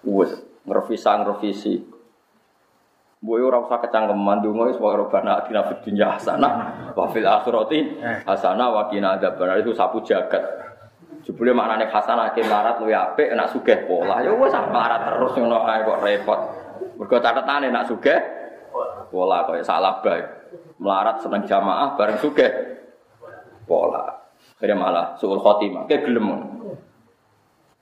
[0.02, 1.74] Wis ngrevisi ngrevisi.
[3.16, 6.52] Boy ora usah kecangkeman donga wis wae robana atina fid dunya hasanah
[6.92, 7.96] wa fil akhirati
[8.28, 10.44] hasanah wa qina adzabannar itu sapu jagat.
[11.24, 14.20] Jebule maknane hasanah ke larat luwih apik nak sugih pola.
[14.20, 16.40] Ya wis larat terus ngono ae kok repot.
[17.00, 18.20] Mergo catetane nak sugih
[19.08, 20.22] pola koyo salah bae.
[20.76, 22.52] Melarat seneng jamaah bareng sugih
[23.64, 24.12] pola.
[24.60, 25.88] Akhirnya malah suul khotimah.
[25.88, 26.26] Kayak gelem.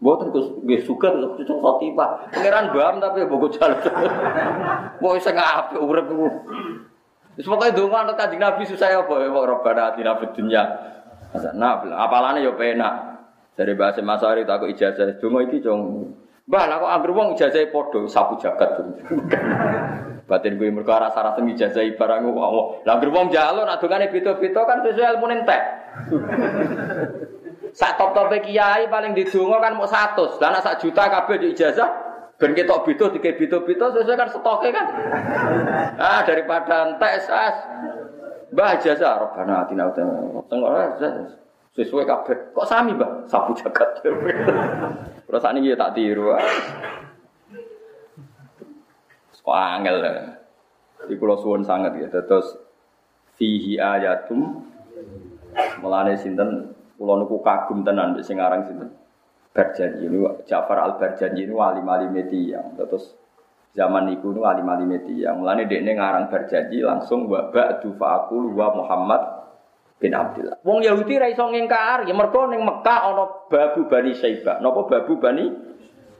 [0.02, 2.28] Gus nggih suka itu khotimah.
[2.34, 3.78] Pangeran bam tapi bogo jalan.
[5.00, 6.28] Mau sing apik urip iku.
[7.34, 10.62] Wis pokoke donga anut Kanjeng Nabi susah apa ya kok robana atina fid dunya.
[11.58, 13.14] Nah, apalane yo penak.
[13.54, 16.10] Dari bahasa Masari tak ijazah, dungo iki cung.
[16.50, 18.82] Mbah, lah kok anggere wong ijazah padha sapu jagat.
[20.28, 22.82] Batin gue mergo rasa rasa ijazah barang wong.
[22.82, 25.62] Lah anggere wong jalur nak dongane beda-beda kan sesuai ilmu entek.
[27.74, 30.38] Sak top-tope kiai paling didonga kan mau 100.
[30.38, 31.90] Lah sak juta kabeh di ijazah
[32.38, 34.86] ben ketok beda dike beda-beda sesuai kan stoke kan.
[35.98, 37.56] Ah daripada entek sas.
[38.54, 39.90] Mbah ijazah robana atina.
[39.90, 40.70] Tengok
[41.74, 42.54] sesuai kabeh.
[42.54, 43.26] Kok sami, Mbak?
[43.26, 43.98] Sapu jagat.
[45.26, 46.30] Terus sakniki ya tak tiru.
[49.42, 49.98] Kok angel.
[51.10, 52.06] Di pulau suwon sangat ya.
[52.06, 52.54] Terus
[53.34, 54.62] fihi ayatum
[55.82, 58.90] melane sinten pulau nuku kagum tenan sing aran sinten.
[59.54, 60.18] Berjanji ini
[60.50, 62.10] Ja'far al Berjanji ini wali wali
[62.50, 63.14] yang terus
[63.74, 64.84] zaman niku ini wali wali
[65.18, 69.22] yang mulane dekne ngarang berjanji langsung wa ba'du fa'akul wa Muhammad
[69.98, 70.58] bin Abdullah.
[70.66, 74.58] Wong Yahudi ra iso ngingkar, ya mergo ning Mekah ana babu Bani Syaibah.
[74.58, 75.46] Napa babu Bani?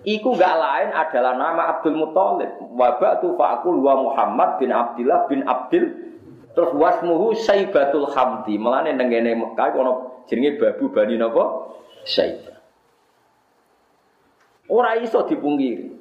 [0.04, 2.50] Iku gak lain adalah nama Abdul Muthalib.
[2.76, 5.84] Wa ba'du fa'akul wa Muhammad bin Abdullah bin Abdul
[6.54, 8.60] terus wasmuhu Saibatul Hamdi.
[8.60, 9.92] Melane ning ngene Mekah ana
[10.28, 11.74] jenenge babu Bani napa?
[12.04, 12.58] Syaibah.
[14.68, 15.92] Ora iso dipungkiri.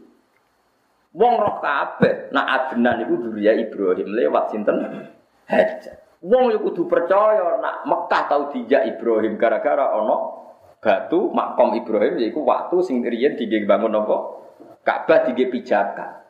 [1.13, 4.82] Wong roh kabeh nak Adnan iku durya Ibrahim lewat sinten?
[5.45, 6.01] Hajar.
[6.24, 10.41] Wong yo kudu percaya nak Mekah tau dijak Ibrahim gara-gara ana
[10.80, 14.17] batu makom Ibrahim yaiku waktu sing riyen dibangun apa?
[14.84, 16.24] Ka'bah dige pijakan.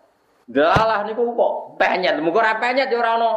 [0.46, 3.34] Dalah niku kok penyet, muga ora penyet ya ora ono.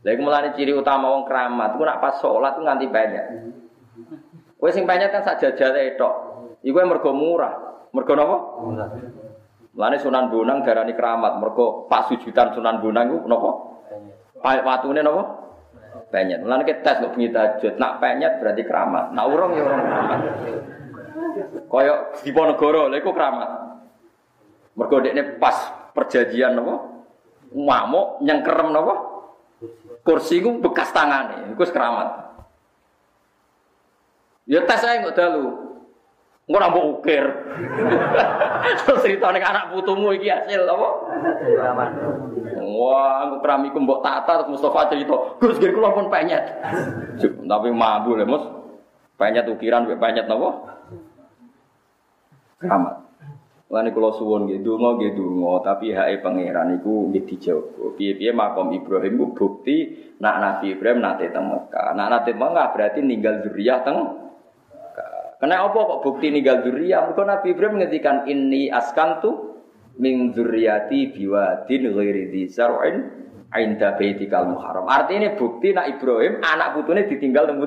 [0.00, 3.26] Lha iku mulane ciri utama wong keramat, ku nak pas salat ku nganti penyet.
[4.56, 6.14] Kowe sing penyet kan sak jajale tok.
[6.64, 7.84] Iku mergo murah.
[7.92, 8.36] Mergo napa?
[8.64, 8.88] Murah.
[9.76, 13.50] Mulane Sunan Bonang darani keramat, mergo pas sujudan Sunan Bonang iku napa?
[14.40, 14.64] Penyet.
[14.64, 15.22] Watune napa?
[16.08, 16.40] Penyet.
[16.48, 19.04] Mulane kita tes kok bengi tahajud, nak penyet berarti keramat.
[19.12, 20.20] Nak urung ya urung keramat.
[21.68, 21.94] Kaya
[22.24, 23.50] Diponegoro, lha iku keramat.
[24.80, 25.56] Mergo dekne pas
[25.92, 26.74] perjanjian apa?
[27.52, 29.09] Ngamuk nyengkerem apa?
[30.00, 32.32] Kursi ku bekas tangane, iku keramat.
[34.48, 35.70] Ya tes saya nggak dalu.
[36.50, 37.24] Engko nambah ukir.
[38.82, 40.88] Terus cerita nek anak putumu iki hasil apa?
[42.58, 46.42] Wah, aku pramiku mbok tata terus Mustafa cerita, Gus gir kula pun penyet.
[47.50, 48.44] Tapi mampu lho, Mus.
[49.14, 50.80] Penyet ukiran, penyet napa?
[52.58, 53.09] Keramat.
[53.70, 57.94] Lani kalau suwon gitu, donga gitu, donga, tapi hae pangeran iku nggih dijawab.
[57.94, 61.94] Piye-piye makom Ibrahim ku bukti nak Nabi Ibrahim nate teng Mekah.
[61.94, 63.98] Nak nate Mekah berarti ninggal zuriyah teng
[65.40, 67.00] Kena apa kok bukti ninggal zuriyah?
[67.08, 69.62] Mergo Nabi Ibrahim ngendikan inni askantu
[69.96, 73.08] min zurriyati biwadin ghairi zar'in
[73.54, 74.90] ainda baitikal muharram.
[74.90, 77.62] Artinya bukti nak Ibrahim anak putune ditinggal teng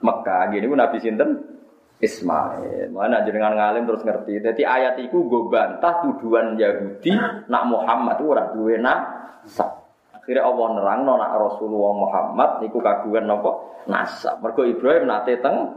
[0.00, 0.54] Mekah.
[0.54, 1.59] Gini ku Nabi sinten?
[2.00, 2.88] Ismail.
[2.96, 4.40] Mana jenengan ngalim terus ngerti.
[4.40, 7.12] Jadi ayat itu gue bantah tuduhan Yahudi
[7.46, 9.84] nak Muhammad itu orang duwe nasab.
[10.16, 14.40] Akhirnya Allah nerang nak Rasulullah Muhammad niku kagungan nopo nasab.
[14.40, 15.76] Mergo Ibrahim nate teng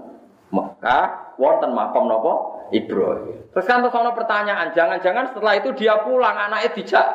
[0.54, 3.52] Mekah wonten makom nopo Ibrahim.
[3.52, 7.08] Terus kan terus pertanyaan, jangan-jangan setelah itu dia pulang anaknya dijak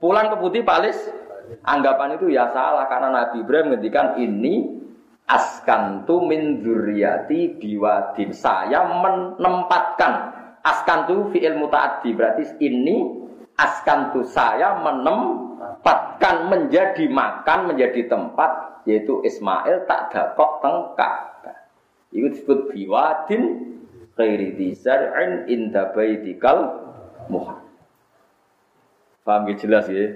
[0.00, 0.96] pulang ke Putih Palis.
[1.60, 4.83] Anggapan itu ya salah karena Nabi Ibrahim ngendikan ini
[5.28, 8.30] askantu min dzurriyyati biwadin.
[8.32, 10.12] Saya menempatkan
[10.64, 13.24] askantu fi'il mutaaddi berarti ini
[13.56, 21.14] askantu saya menempatkan menjadi makan menjadi tempat yaitu Ismail tak dakok tengkak.
[22.14, 23.42] Itu disebut biwadin
[24.14, 26.86] ghairi dzar'in inda baitikal
[27.26, 27.58] muham.
[29.24, 30.14] Paham jelas ya?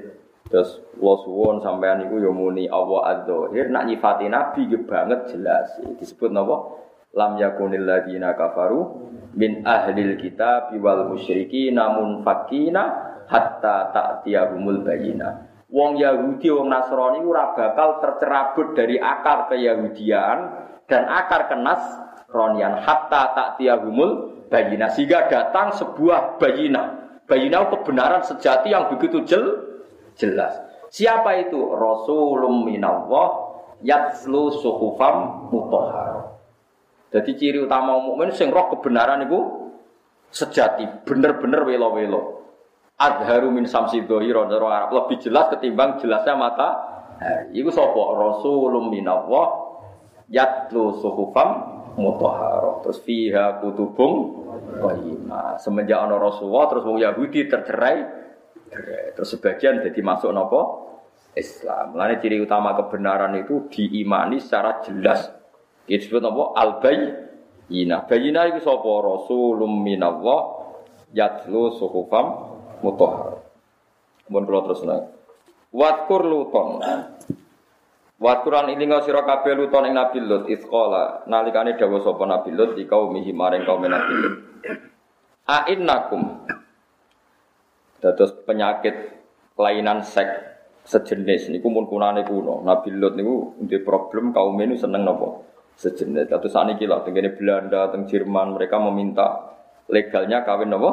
[0.48, 5.76] Terus lo suwon sampean iku yo muni Allah adzahir nak nyifati nabi ge banget jelas.
[6.00, 6.80] Disebut napa?
[7.12, 15.44] Lam yakunil ladina kafaru min ahlil kitab wal musyriki namun fakina hatta ta'tiyahumul bayina.
[15.68, 20.38] Wong Yahudi, wong Nasrani ora bakal tercerabut dari akar keyahudian
[20.88, 21.80] dan akar kenas
[22.32, 27.12] ronian hatta ta'tiyahumul bayina sehingga datang sebuah bayina.
[27.28, 29.67] Bayina kebenaran sejati yang begitu jel
[30.18, 30.52] jelas.
[30.90, 31.72] Siapa itu?
[31.72, 33.48] Rasulum minallah
[33.80, 36.34] yatslu suhufam mutahhar.
[37.08, 39.40] Jadi ciri utama mukmin sing roh kebenaran itu
[40.28, 42.44] sejati, bener-bener welo-welo.
[42.98, 46.68] Adharu min samsi dhahira Arab lebih jelas ketimbang jelasnya mata.
[47.54, 48.02] Iku sapa?
[48.18, 49.46] Rasulum minallah
[50.28, 52.82] yatlu suhufam mutahhar.
[52.84, 54.44] Terus fiha kutubung
[54.82, 55.56] qayyimah.
[55.62, 58.17] Semenjak ana Rasulullah terus wong Yahudi tercerai
[59.16, 60.60] Terus sebagian jadi masuk nopo
[61.34, 61.96] Islam.
[61.96, 65.32] Lain ciri utama kebenaran itu diimani secara jelas.
[65.88, 68.04] Itu disebut nopo al bayina.
[68.04, 70.40] Bayina itu sopo rasulum minallah
[71.16, 72.26] yatlu suhufam
[72.84, 73.40] mutahhar.
[74.28, 75.04] Kemudian kalau terus naik.
[75.72, 76.80] Watkur luton.
[78.18, 82.74] Watkuran ini nggak sira kabeh luton ing Nabi Lut isqala nalikane dawuh sapa Nabi Lut
[82.74, 84.34] di kaum mihi maring kaum Nabi Lut.
[85.48, 86.44] A'innakum
[87.98, 88.94] Dados penyakit
[89.58, 90.48] kelainan seks
[90.88, 92.64] sejenis niku mun kunane kuno.
[92.64, 95.44] Nabi Lut niku ndek problem kaum ini seneng nopo
[95.76, 96.30] sejenis.
[96.30, 99.54] Dados saniki lah tengene Belanda, teng Jerman mereka meminta
[99.90, 100.90] legalnya kawin nopo?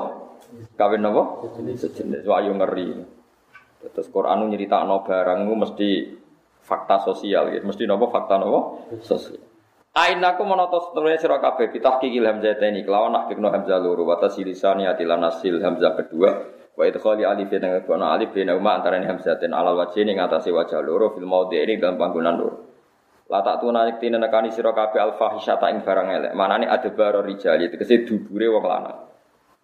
[0.78, 1.48] Kawin nopo?
[1.56, 2.28] Sejenis.
[2.28, 2.90] Wah, ayo ngeri.
[3.86, 5.90] Terus Quran nyeritakno barang mesti
[6.66, 7.64] fakta sosial gitu.
[7.70, 8.90] Mesti nopo fakta nopo?
[9.06, 9.42] Sosial.
[9.96, 14.44] Ainaku menotos setelahnya sira kabeh pitah kikil hamzah ini kelawan nak kikno hamzah loro watasi
[14.44, 19.08] lisani atilan nasil hamzah kedua Wa idkhali alif dan ngebono alif bin uma antara ini
[19.08, 22.76] hamzatin alal wajhi ning atase wajah loro fil maudhi ini dalam panggonan loro.
[23.32, 26.32] La tak tuna yektine nekani sira kabeh al fahisyata ing barang elek.
[26.38, 29.00] Manane adbaro rijali tegese dubure wong lanang.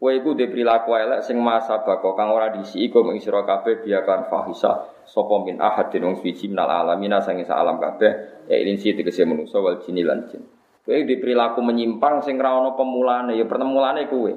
[0.01, 3.85] Kowe iku dhe prilaku elek sing masa bako kang ora disi iku ing sira kabeh
[3.85, 8.97] biakan fahisha sapa min ahadin wong suci minal alamina sange alam kabeh ya ilin si
[8.97, 10.41] tegese manusa wal jini lan jin.
[10.81, 14.31] Kowe dhe prilaku menyimpang sing ra ana pemulane ya pertemulane kowe.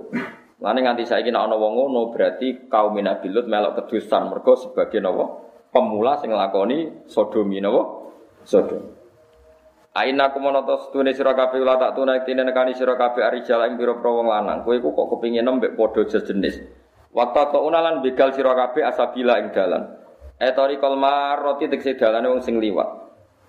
[0.63, 5.03] Lane nganti saiki nek ana wong ngono berarti kaum Nabi Lut melok kedusan mergo sebagai
[5.03, 5.25] napa?
[5.75, 7.83] Pemula sing nglakoni sodomi napa?
[8.47, 8.95] Sodom.
[9.95, 13.95] Aina kumonoto stune sira kabeh ula tak tunai tine nekani sira kabeh arijal ing pira
[13.95, 14.67] wong lanang.
[14.67, 16.59] Kowe iku kok kepingin mbek padha jenis.
[17.15, 19.87] Waktu kok unalan begal sira kabeh asabila ing dalan.
[20.35, 22.91] Etori kolmar roti tekse dalane wong sing liwat.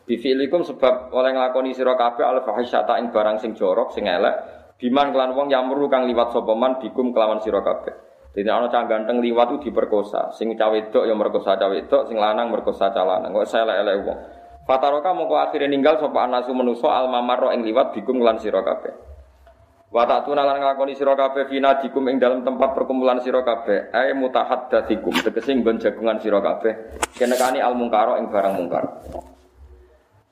[0.05, 4.64] Bifilikum sebab oleh nglakoni sira kabeh al fahisyata ing barang sing jorok sing elek.
[4.75, 6.51] Biman kelan wong yamru kang liwat sapa
[6.83, 7.95] bikum kelawan sira kabeh.
[8.35, 10.35] Dene ana cah ganteng liwat ku diperkosa.
[10.35, 13.31] Sing cah wedok ya merkosa cah wedok, sing lanang merkosa cah lanang.
[13.31, 14.19] Kok elek-elek wong.
[14.65, 19.15] Fataroka mongko akhirnya ninggal sapa anasu menuso al mamarro ing liwat bikum lan sira kabeh.
[19.95, 24.11] Wa ta'tuna lan nglakoni sira kabeh fina dikum ing dalam tempat perkumpulan sira kabeh ay
[24.17, 28.83] mutahaddatsikum tegese nggon jagungan sira kabeh kenekani al mungkaro ing barang mungkar.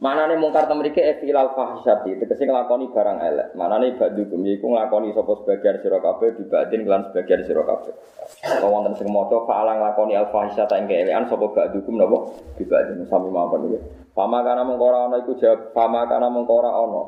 [0.03, 3.47] Manane mungkar temrike efilal fahisyati tegese nglakoni barang elek.
[3.55, 7.95] Manane ba'dukum iku nglakoni sapa sebagian sira kabeh dibadin lan sebagian sira kabeh.
[8.43, 13.31] Apa wonten sing maca fa'ala nglakoni al fahisyata ing keelekan sapa ba'dukum napa dibadin sami
[13.31, 13.79] mawon iki.
[14.11, 17.03] Fama kana mengkora ana iku jawab fama kana mengkora ana.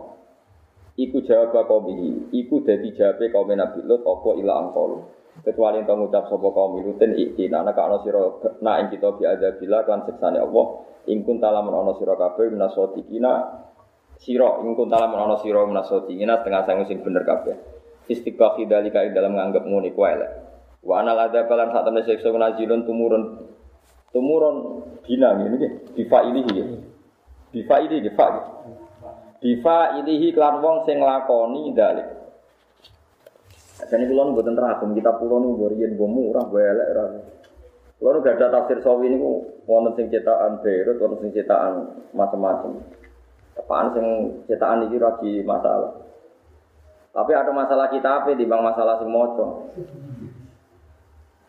[0.95, 1.91] Iku jawab kaum
[2.31, 5.03] iku dadi jawabe kaum Nabi Lut apa ila angkol.
[5.45, 8.17] Kecuali ento ngucap sapa kaum Lutin iki ana ka ana sira
[8.65, 13.61] na ing kita bi adzabillah kan siksane Allah ing kun talamun ana sira kabeh minasodikina
[14.17, 17.53] sira ing kun talamun ana sira minasodikina setengah sangu sing bener kabeh.
[18.09, 20.31] Istiqbah dalika ing dalam nganggep kuwi elek.
[20.81, 21.69] Wa anal adzab lan
[22.01, 23.23] siksa nazilun tumurun
[24.09, 26.41] tumurun bina ini nggih difa ini.
[27.53, 28.25] Bifa ini bifa.
[29.45, 32.24] Bifa ilihi klan wong sing lakoni dalik.
[33.76, 37.11] Jadi kalau nunggu teragum kita pulau rian gue murah gue elek ras.
[37.95, 39.17] Kalau gak ada tafsir sawi ini
[39.67, 42.80] wonten sing cetakan Beirut, wonten sing cetakan macam-macam.
[43.59, 44.05] Apaan sing
[44.47, 45.91] cetakan ini lagi masalah.
[47.15, 49.71] Tapi ada masalah kita apa di bang masalah sing moco.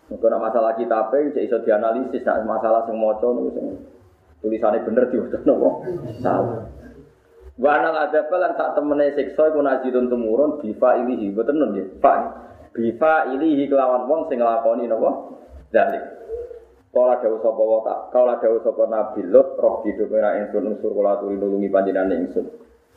[0.07, 2.23] Mungkin masalah kita apa, bisa dianalisis.
[2.23, 3.51] Nah, masalah sing moco nih
[4.47, 5.83] tulisannya bener diutus nopo
[6.21, 6.63] salah
[7.57, 11.89] Wa anal adzab lan sak temene siksa iku nazilun tumurun bifa ilihi boten nun nggih
[12.05, 12.29] fa
[12.77, 15.11] bifa ilihi kelawan wong sing nglakoni napa
[15.73, 16.05] dalik
[16.97, 21.21] Kala dawuh sapa wa tak kala dawuh sapa nabi Lut roh didukira ingsun unsur kula
[21.21, 22.45] aturi nulungi panjenengan ingsun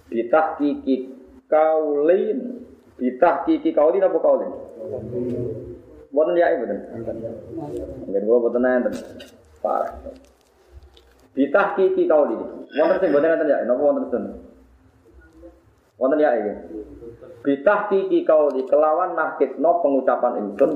[0.07, 0.95] kiki
[1.51, 2.63] kaulin
[2.95, 4.51] kiki kaulin apa kaulin
[6.09, 6.79] Boten ya ibu ten.
[8.09, 8.93] Nggih kula boten enten.
[9.61, 9.93] Parah.
[11.37, 12.65] Kiki kau ini.
[12.73, 14.23] Wonten sing boten ngoten ya, napa wonten sen?
[15.99, 16.53] Wonten ya iki.
[17.43, 20.71] Bitah kiki kau di kelawan nakitno pengucapan ingsun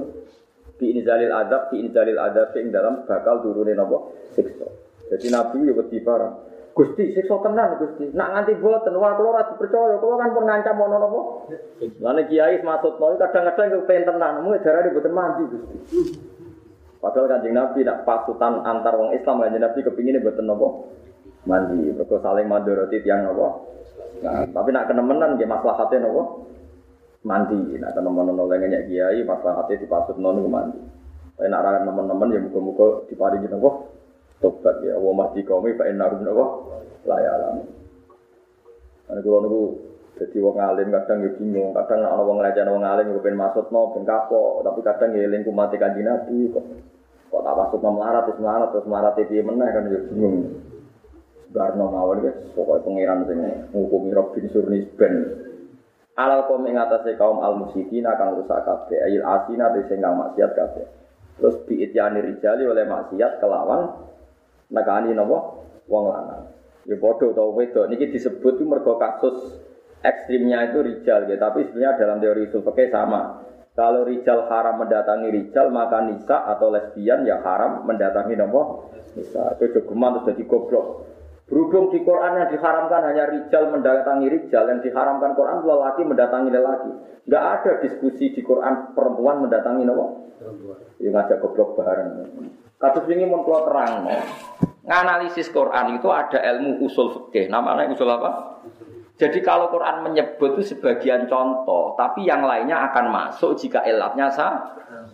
[0.76, 4.68] di inzalil adab di inzalil adab ing dalam bakal turune napa siksa.
[5.12, 6.34] Jadi Nabi yo wedi barang.
[6.76, 8.12] Gusti siksa tenan Gusti.
[8.12, 11.22] Nak nganti boten wah kula ora dipercaya, kula kan pun ngancam ana napa.
[12.04, 15.78] Lane kiai maksudno kadang-kadang kepen tenan, mung darane boten mandi Gusti.
[17.04, 20.88] Padahal kanjeng Nabi nak pasutan antar wong Islam kanjeng Nabi kepingin buat nopo
[21.44, 23.76] mandi, mereka saling mandoroti tiang nopo.
[24.24, 26.48] Nah, tapi nak kenemenan dia maslahatnya nopo
[27.28, 27.76] mandi.
[27.76, 30.80] Nak kenemenan oleh ngeyak kiai maslahatnya di pasut nono mandi.
[31.36, 33.92] Tapi nak rakyat teman-teman ya muka-muka diparingi nopo
[34.40, 34.96] tobat ya.
[34.96, 36.46] Wa mahdi kaumi fa innarum nopo
[37.04, 37.68] layalam.
[39.04, 39.64] Karena kalau nunggu
[40.14, 43.98] jadi wong alim kadang ya bingung, kadang ana wong ngelajar wong alim ya pengen maksudno
[43.98, 46.64] ben kapok, tapi kadang ya eling mati kanjeng Nabi kok.
[47.34, 50.38] Kok tak maksud melarat terus melarat terus melarat TV meneh kan ya bingung.
[51.54, 53.40] Barno mawon guys, pokoknya pengiran sing
[53.70, 55.14] ngukumi Robin Surnis ben.
[56.18, 56.78] Alal kaum ing
[57.18, 60.86] kaum al musyidina kang rusak kabeh, ayil asina te sing kang maksiat kabeh.
[61.38, 63.86] Terus biityani rijali oleh maksiat kelawan
[64.74, 65.38] nekani napa
[65.86, 66.44] wong lanang.
[66.90, 69.62] Ya padha utawa wedok niki disebut itu mergo kasus
[70.04, 73.46] ekstrimnya itu rijal ya, tapi sebenarnya dalam teori usul fikih sama.
[73.74, 79.58] Kalau rijal haram mendatangi rijal, maka nisa atau lesbian ya haram mendatangi nopo nisa.
[79.58, 81.13] Itu jogeman terus jadi goblok.
[81.54, 86.92] Berhubung di Quran yang diharamkan hanya rijal mendatangi rijal, yang diharamkan Quran lelaki mendatangi lelaki.
[87.30, 90.34] Enggak ada diskusi di Quran perempuan mendatangi nopo.
[90.98, 92.26] Ya ngajak goblok bareng.
[92.82, 94.02] Kasus ini mau terang.
[94.82, 97.54] Nganalisis Quran itu ada ilmu usul fikih.
[97.54, 98.58] Namanya usul apa?
[99.22, 104.34] Jadi kalau Quran menyebut itu sebagian contoh, tapi yang lainnya akan masuk jika elatnya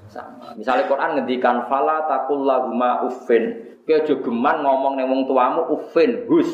[0.10, 0.58] sama.
[0.58, 3.78] Misalnya Quran ngendikan fala takul lahuma uffin.
[3.86, 6.50] Kowe jogeman ngomong ning wong tuamu uffin, hus.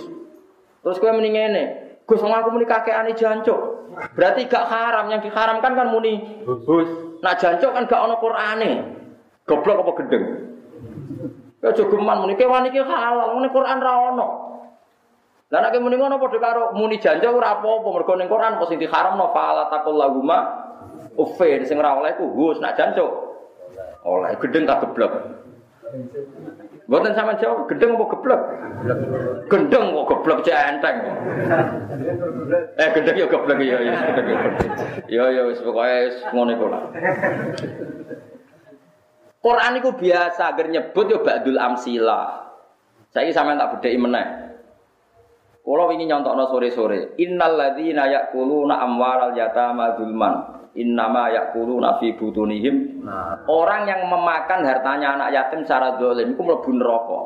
[0.84, 1.64] Terus kowe muni ngene,
[2.06, 3.90] Gus aku muni kakekane jancuk.
[4.14, 7.20] Berarti gak haram, yang diharamkan kan muni hus.
[7.20, 8.72] Nah jancuk kan gak ono Qur'ane.
[9.44, 10.24] Goblok apa gendeng?
[11.60, 14.28] Kowe jogeman muni kewan iki halal, muni Quran ra ono.
[15.54, 18.82] Lah nek muni ngono padha karo muni janji ora apa-apa mergo ning Quran apa sing
[18.82, 20.42] diharamno fala taqul lahuma
[21.22, 23.35] uffin sing ora oleh ku hus nak jancuk.
[24.06, 25.14] Oleh gedeng tak geblok.
[26.86, 28.42] Mboten sama jawab, gendeng apa geblek?
[29.50, 30.98] Gendeng kok geblek centeng.
[32.78, 34.14] Eh gendeng ya geblek ya ya ya.
[35.10, 36.84] Ya ya wis pokoke ngono iku lah.
[39.42, 42.54] Quran iku biasa agar nyebut yo ba'dul amsila.
[43.10, 44.28] Saiki sampean tak bedheki meneh.
[45.66, 53.42] Kalau ingin nyontokno sore-sore, innal ladzina ya'kuluna amwaral yatama zulman innama yakuluna fi butunihim nah.
[53.48, 57.22] orang yang memakan hartanya anak yatim secara dolim itu mlebu neraka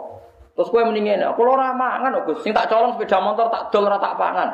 [0.54, 3.90] terus kowe mending ngene aku ora mangan Gus sing tak colong sepeda motor tak dol
[3.90, 4.50] ora tak pangan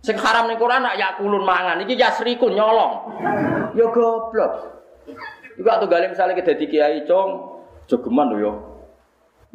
[0.00, 3.18] sing haram ning Quran nak yakulun mangan iki yasrikun nyolong
[3.74, 4.52] ya goblok
[5.58, 7.58] iku atuh gale misale ke dadi kiai cong
[7.90, 8.52] jogeman lho yo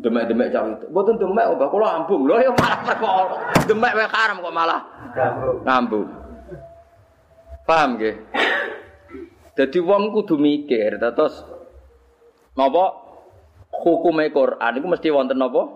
[0.01, 0.86] demek-demek cah itu.
[0.89, 2.26] Mboten demek kok kula ambung.
[2.26, 3.38] Lho ya malah perkara.
[3.70, 4.82] Demek wae haram kok malah.
[5.62, 6.09] Ngambung.
[7.66, 8.16] Paham nggih?
[9.55, 11.43] Dadi wong kudu mikir, terus
[12.55, 12.97] napa
[13.72, 15.68] hukume Quran iku mesti wonten napa?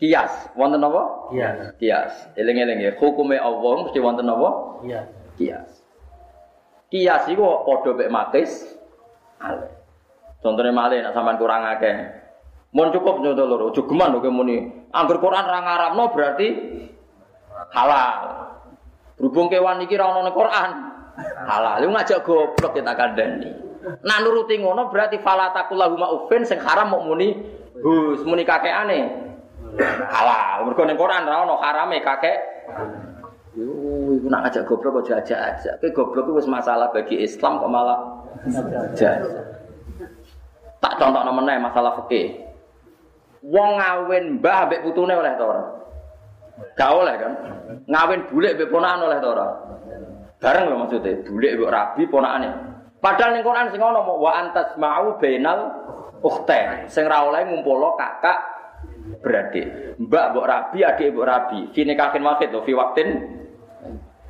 [0.00, 1.30] Kias, wonten napa?
[1.30, 1.58] Kias.
[1.78, 2.12] Kias.
[2.34, 4.80] Eling-eling nggih, hukume Allah mesti wonten napa?
[4.82, 5.08] Kias.
[5.36, 5.70] Kias.
[6.90, 8.50] Kias iku padha mek matis
[9.42, 9.68] ale.
[10.44, 11.96] Contohnya malih nek sampean kurang akeh.
[12.74, 14.58] Mun cukup contoh loro, aja geman lho muni.
[14.90, 16.48] Angger Quran ra ngaramno berarti
[17.70, 18.14] halal.
[19.14, 20.70] Berhubung kewan iki ra ono Quran,
[21.18, 21.82] halal.
[21.82, 23.50] Lu ngajak goblok kita kandani.
[24.04, 27.36] Nah nuruti ngono berarti fala taqullahuma uffin sing haram mau muni
[27.84, 29.00] hus muni kakekane.
[30.08, 30.64] Halal.
[30.64, 32.38] Mergo ning Quran ra ono harame kakek.
[33.54, 33.70] Yo
[34.18, 35.70] iku nak ngajak goblok kok jajak aja.
[35.78, 37.98] Kowe goblok wis masalah bagi Islam kok malah
[38.50, 39.20] jajak.
[40.82, 42.44] Tak contohno meneh masalah fikih.
[43.44, 45.62] Wong ngawin mbah mbek putune oleh ta ora?
[46.80, 47.32] Gak oleh kan?
[47.84, 49.48] Ngawin bulik mbek ponakan oleh ta ora?
[50.44, 52.48] Bareng lho maksudnya, bulik mbok rabi ponakane.
[53.00, 55.72] Padahal ning Quran sing ono wa antas mau bainal
[56.20, 56.84] ukhtain.
[56.92, 58.38] Sing ra oleh ngumpulo kakak
[59.24, 59.96] beradik.
[59.96, 61.58] Mbak mbok rabi, adik mbok rabi.
[61.72, 63.08] Fi nikahin wahid lho, fi waktin.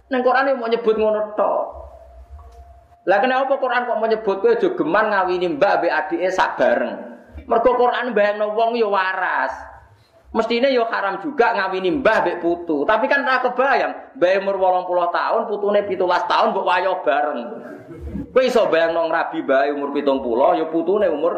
[0.06, 1.62] Ning Quran mau nyebut ngono tok.
[3.10, 6.94] Lah kenapa Quran kok menyebut kowe aja geman ngawini mbak mbek adike sak bareng.
[7.50, 9.73] Mergo Quran bayangno wong ya waras.
[10.35, 12.82] Mestinya yo haram juga ngawini mbah mbek putu.
[12.82, 17.41] Tapi kan ora kebayang, mbah umur 80 tahun, putune 17 tahun mbok wayo bareng.
[18.35, 21.32] Kowe iso bayangno rabi mbah umur 70, yo putune umur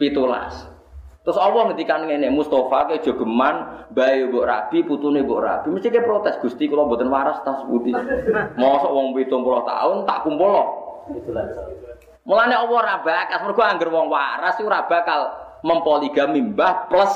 [0.00, 1.28] 17.
[1.28, 5.76] Terus Allah ngendikan ngene, Mustafa ke jogeman bae mbok rabi, putune mbok rabi.
[5.76, 7.92] Mesti ke protes Gusti kula mboten waras tas putih.
[8.56, 10.56] Mosok wong 70 tahun tak kumpul.
[12.24, 17.10] Mulane Allah ora bakal mergo angger wong waras ora bakal mempoligami mbah plus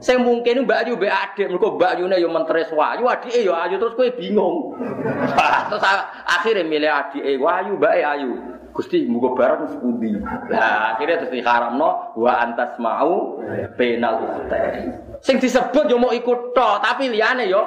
[0.00, 3.76] Sing mungkin Mbak Ayu mbek adik, mergo Mbak Ayune yo mentres wayu, adike yo ayu
[3.76, 4.76] terus kowe bingung.
[5.68, 5.84] terus
[6.24, 8.32] akhirnya milih adike wayu, mbake ayu.
[8.72, 10.20] Gusti muga bareng sepundi.
[10.52, 13.40] Lah akhirnya terus diharamno wa antas mau
[13.76, 14.84] penal ukhtai.
[15.24, 17.64] Sing disebut yo mau ikut to, tapi liyane yo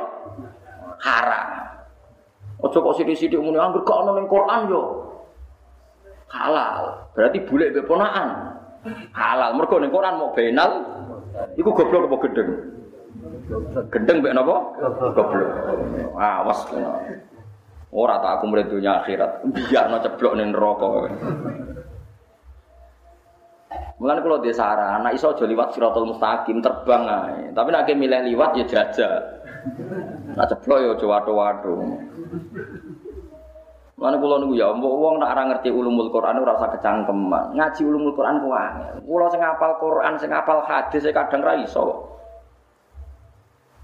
[1.02, 1.50] haram.
[2.62, 4.82] Ojo kok sithik-sithik muni anggur kok ana Quran yo
[6.30, 7.10] halal.
[7.18, 8.59] Berarti boleh mbek ponakan.
[9.12, 9.60] Halal.
[9.60, 10.72] Mergo ning Quran mau penal
[11.56, 12.50] Iku goblok apa gendeng?
[13.94, 14.56] Gendeng mbek napa?
[15.14, 15.50] Goblok.
[16.18, 16.92] Awas kena.
[17.90, 19.46] Ora tak aku mulai dunia akhirat.
[19.50, 21.10] Biar no ceblok ning neraka.
[24.00, 27.52] Mulane kula dhewe saran, anak iso aja liwat Siratul Mustaqim terbang ae.
[27.52, 29.44] Tapi nek milih liwat ya jajak.
[30.40, 31.76] Nak ceblok ya aja watu-watu.
[34.00, 37.52] Mana kula niku ya, mbok wong nak ora ngerti ulumul Quran ora usah kecangkeman.
[37.52, 38.96] Ngaji ulumul Quran ku angel.
[39.04, 42.08] Kula sing hafal Quran, sing hafal hadis kadang ra iso.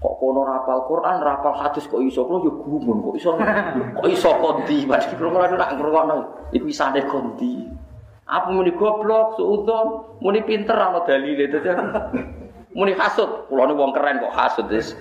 [0.00, 2.24] Kok kono rapal Quran, rapal hadis kok iso?
[2.24, 3.36] Kula yo gumun kok iso.
[4.00, 4.88] Kok iso kondi?
[4.88, 6.16] Mas kula nak ngrungokno.
[6.56, 7.68] Iku isane kondi.
[8.24, 11.60] Apa muni goblok, suudon, muni pinter ana dalile itu.
[12.72, 14.96] Muni hasud, kula wong keren kok hasud wis.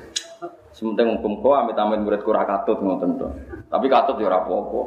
[0.75, 3.15] Sementing hukum kok amit-amit murid kura katut ngoten.
[3.71, 4.81] Tapi katut ya ora apa-apa.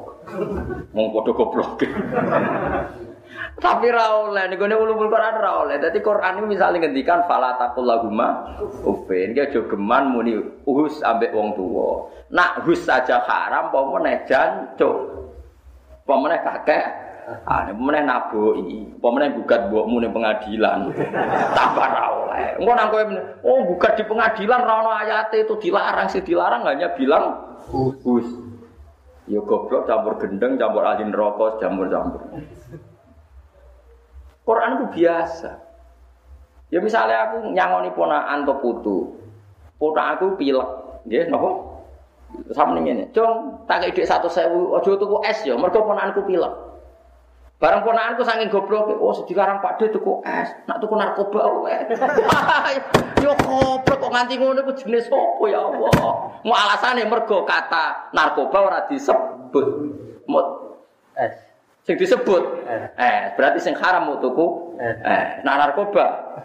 [0.92, 1.80] Padha goblok.
[3.64, 5.64] Tapi ra oleh niku ulumul Quran ra.
[5.80, 9.32] Dadi Quran iki misale ngendikan fala taqul lahuma uffin.
[9.32, 10.36] Ki aja geman muni
[10.68, 12.12] uhus ambek wong tuwa.
[12.36, 14.96] Nak hus saja haram apa meneh jancuk.
[16.04, 17.07] Apa kakek
[17.44, 20.88] Ah, meneh naboi, apa meneh gugat mbokmu ning pengadilan.
[21.52, 22.56] Tambah ra oleh.
[22.56, 22.88] Engko nang
[23.44, 27.36] oh gugat di pengadilan ra ayate itu dilarang sih dilarang hanya bilang
[27.68, 28.28] hus.
[29.28, 32.32] Ya goblok campur gendeng, campur ahli neraka, campur-campur.
[34.48, 35.50] Quran itu biasa.
[36.72, 38.98] Ya misalnya aku nyangoni ponakan atau putu.
[39.76, 40.68] Ponak aku pilek,
[41.04, 41.50] nggih napa?
[42.56, 43.12] Sama ngene.
[43.12, 46.67] Cung, tak ide satu sewu, aja tuku es ya, mergo ponakanku pilek.
[47.58, 51.90] Barang ponakanku saking goblok, oh dilarang Pak D tuku es, nak tuku narkoba wae.
[53.24, 55.90] Yo goblok kok nganti ngono iku jenis apa ya Allah.
[56.46, 59.66] Mau alasane mergo kata narkoba ora disebut.
[60.30, 60.46] Mut
[61.18, 61.34] Es.
[61.88, 62.68] sing disebut
[63.00, 66.36] eh berarti sing haram mau tuku eh nah narkoba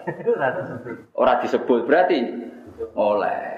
[1.20, 1.84] Ora disebut.
[1.84, 2.24] berarti
[2.96, 3.54] oleh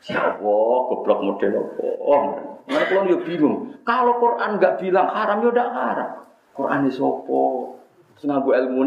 [0.00, 0.40] Siapa
[0.88, 1.86] goblok model apa?
[2.00, 2.22] Oh,
[2.64, 3.76] mana kalau dia bingung.
[3.84, 6.10] Kalau Quran nggak bilang haram, ya udah haram.
[6.54, 7.74] Quran ini sopo,
[8.18, 8.82] sing nganggo ilmu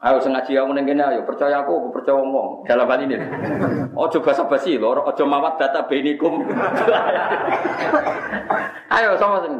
[0.00, 3.20] Ayo sing ngaji aku ning kene ayo percaya aku, aku percaya wong dalam hal ini.
[3.92, 6.40] Ojo basa-basi lho, ojo mawat data benikum.
[8.96, 9.54] ayo sama sing.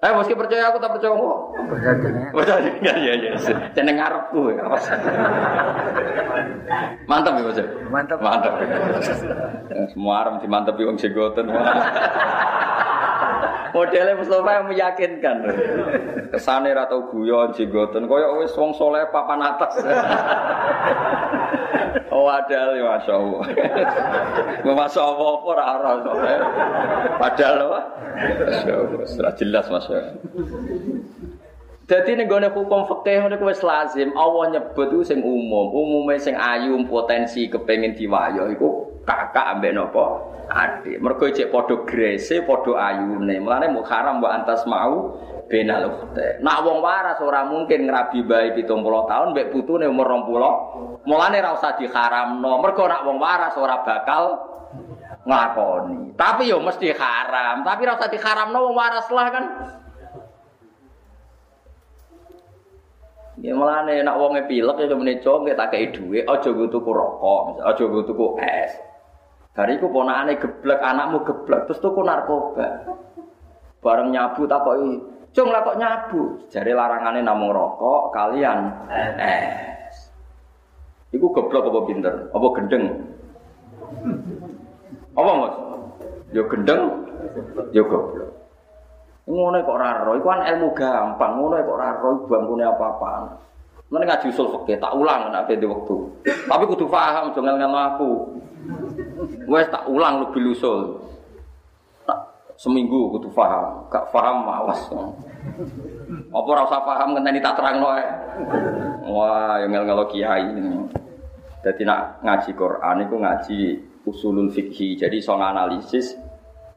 [0.00, 1.12] Ayo meski percaya aku tak percaya.
[1.68, 2.32] Berjadinya.
[2.32, 3.32] Betul, iya iya iya.
[3.76, 4.48] Jeneng ngarepku.
[7.04, 7.60] Mantap ya, Mas.
[7.92, 8.18] Mantap.
[8.24, 8.52] Mantap.
[9.68, 11.52] Ya, Semua arem dimantepi wong jenggoten.
[13.70, 15.36] Modelnya Mustafa yang meyakinkan.
[16.34, 19.78] Kesane ra tau guyon jenggoten koyo wis wong soleh papan atas.
[22.10, 23.42] Oh padahal ya Masya Allah
[24.66, 25.90] Masya Allah apa ora ora.
[27.18, 27.80] Padahal apa?
[29.06, 29.98] Setelah jelas Masya
[31.90, 36.38] Jadi nih gue hukum fikih nih wis lazim Allah nyebut itu sing umum, umumnya sing
[36.38, 40.98] ayu potensi kepengen diwayo iku kakak ambek nopo adik.
[40.98, 43.34] Mergo cek podo grese, ayune.
[43.38, 46.42] Mulane mau haram mbok antas mau benal ukhte.
[46.42, 51.06] Nak wong waras ora mungkin ngrabi bayi 70 tahun mbek putune umur 20.
[51.06, 52.52] Mulane ra usah diharamno.
[52.60, 54.22] Mergo nak wong waras ora bakal
[55.24, 56.18] nglakoni.
[56.18, 57.62] Tapi yo mesti haram.
[57.62, 59.44] Tapi ra usah diharamno wong waras lah kan.
[63.40, 67.64] Ya mulane nek wonge pilek ya mene cong tak kei dhuwit, aja nggo tuku rokok,
[67.64, 68.89] aja nggo tuku es.
[69.50, 72.86] Dari iku ponakane geblek, anakmu geblek, terus tuku narkoba.
[73.82, 75.02] Bareng nyabu takoki,
[75.34, 78.70] "Cung lah kok nyabu?" Jare larangane namung rokok kalian
[79.18, 80.12] es.
[81.10, 82.14] Iku geblek apa pinter?
[82.30, 82.84] Apa gendeng?
[85.18, 85.54] Apa Mas?
[86.30, 86.82] Yo gendeng,
[87.74, 88.30] yo goblok.
[89.26, 93.22] Ngono kok ora ro, iku kan ilmu gampang, ngono kok ora ro bangkune apa-apaan.
[93.90, 95.96] Mana ngaji usul fikih tak ulang nek ada waktu.
[96.46, 98.10] Tapi kudu paham jangan ngel aku.
[99.50, 101.02] Wes tak ulang lebih usul.
[102.60, 104.84] Seminggu kudu paham, gak paham mawas.
[106.28, 108.04] Apa ora usah paham ngenteni tak terangno ae.
[109.10, 110.44] Wah, yang ngel kiai.
[111.64, 113.58] Jadi nak ngaji Quran itu ngaji
[114.06, 115.00] usulul fikih.
[115.02, 116.14] Jadi soal analisis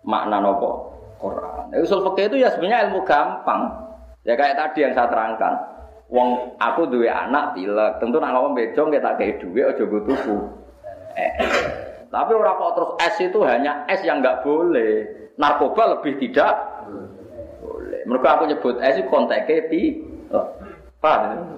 [0.07, 1.75] makna nopo Quran.
[1.77, 3.61] Usul fikih itu ya sebenarnya ilmu gampang.
[4.23, 5.53] Ya kayak tadi yang saya terangkan.
[6.13, 10.01] Wong aku duwe anak pilek, tentu nak ngomong bejo nggak tak kayak duwe aja gue
[10.05, 10.37] tuku.
[11.17, 11.33] Eh,
[12.13, 15.09] tapi orang kok terus es itu hanya es yang nggak boleh.
[15.41, 16.53] Narkoba lebih tidak
[17.65, 18.05] boleh.
[18.05, 19.81] Mereka aku nyebut es itu konteknya di
[21.01, 21.57] paham?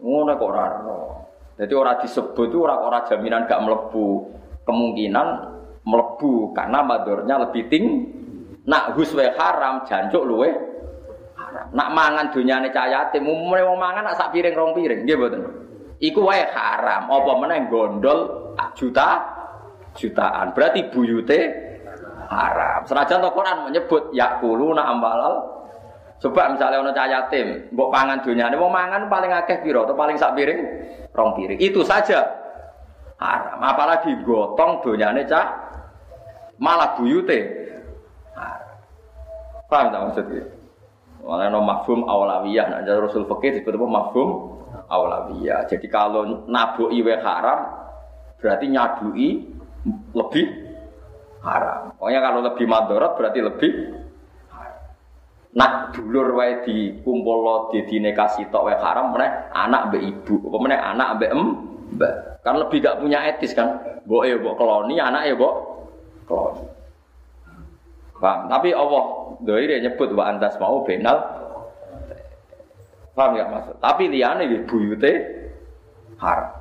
[0.00, 0.66] Ngono kok ora.
[1.60, 4.32] Jadi orang disebut itu orang orang jaminan gak melebu.
[4.64, 5.26] Kemungkinan
[5.84, 8.08] melebu karena madornya lebih tinggi.
[8.64, 10.69] Nak huswe haram, jancuk luwe.
[11.70, 15.06] Nak mangan dunyane cah yatim, umumnya wong mangan nak sak piring rong piring.
[16.00, 17.10] Iku wae haram.
[17.10, 19.20] Apa meneh gondol juta
[19.94, 20.54] jutaan.
[20.56, 21.38] Berarti buyute
[22.30, 22.86] haram.
[22.86, 25.60] Senajan to Quran menyebut yakuluna ambalal
[26.20, 30.20] Coba misalnya ono cah yatim, mbok pangan dunyane wong mangan paling akeh piro atau paling
[30.20, 30.60] sak piring?
[31.16, 31.56] Rong piring.
[31.56, 32.20] Itu saja
[33.16, 33.56] haram.
[33.56, 35.48] Apalagi gotong dunyane cah
[36.60, 37.40] malah buyute
[38.36, 38.76] haram.
[39.64, 40.59] Paham tak?
[41.20, 44.28] Mana no mafhum awalawiyah, nah jadi Rasul Fakir disebut apa mafhum
[44.88, 45.68] awalawiyah.
[45.68, 47.70] Jadi kalau nabu iwe haram,
[48.40, 49.28] berarti nyadui
[50.16, 50.46] lebih
[51.44, 51.92] haram.
[51.96, 53.72] Pokoknya kalau lebih madorot berarti lebih
[55.50, 60.56] Nak dulur wae dikumpul lo di dinekasi tok wae haram meneh anak mbek ibu, apa
[60.62, 61.42] meneh anak mbek em
[61.98, 62.14] mbak.
[62.46, 63.82] Kan lebih gak punya etis kan.
[64.06, 65.54] Mbok ya mbok keloni, anak ya mbok
[66.30, 66.69] keloni.
[68.20, 68.52] Paham?
[68.52, 69.04] Tapi Allah
[69.40, 71.16] doire nyebut wa antas mau benal.
[73.16, 73.80] Paham ya maksud?
[73.80, 75.12] Tapi liyane di buyute
[76.20, 76.60] haram.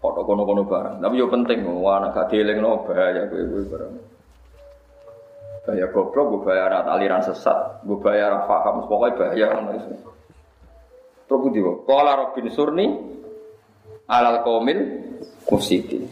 [0.00, 0.96] Kok kono-kono barang.
[1.00, 3.92] Tapi yo penting, wah anak gak dielingno bahaya kowe-kowe barang.
[5.60, 9.92] Bahaya goblok, gue bahaya anak aliran sesat, gue bahaya anak paham, pokoknya bahaya ngono iku.
[11.28, 12.86] Terus budi Qala Robin Surni
[14.08, 14.80] alal qaumil
[15.52, 16.08] mufsidin.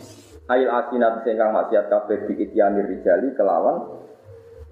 [0.53, 3.98] Ail asinat kang maksiat kabeh diityanir rijali kelawan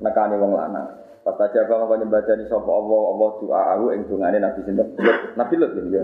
[0.00, 0.88] nekani wong lanang.
[1.26, 4.94] Pas aja bang kau nyembadani sapa Allah Allah doa aku ing dungane Nabi sinten
[5.34, 6.02] Nabi Lut ya.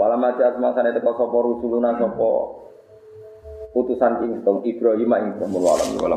[0.00, 2.30] Wala maca asmasane teko sapa rusuluna sapa
[3.76, 6.16] utusan ing Ibrahim ing Ibrahim wala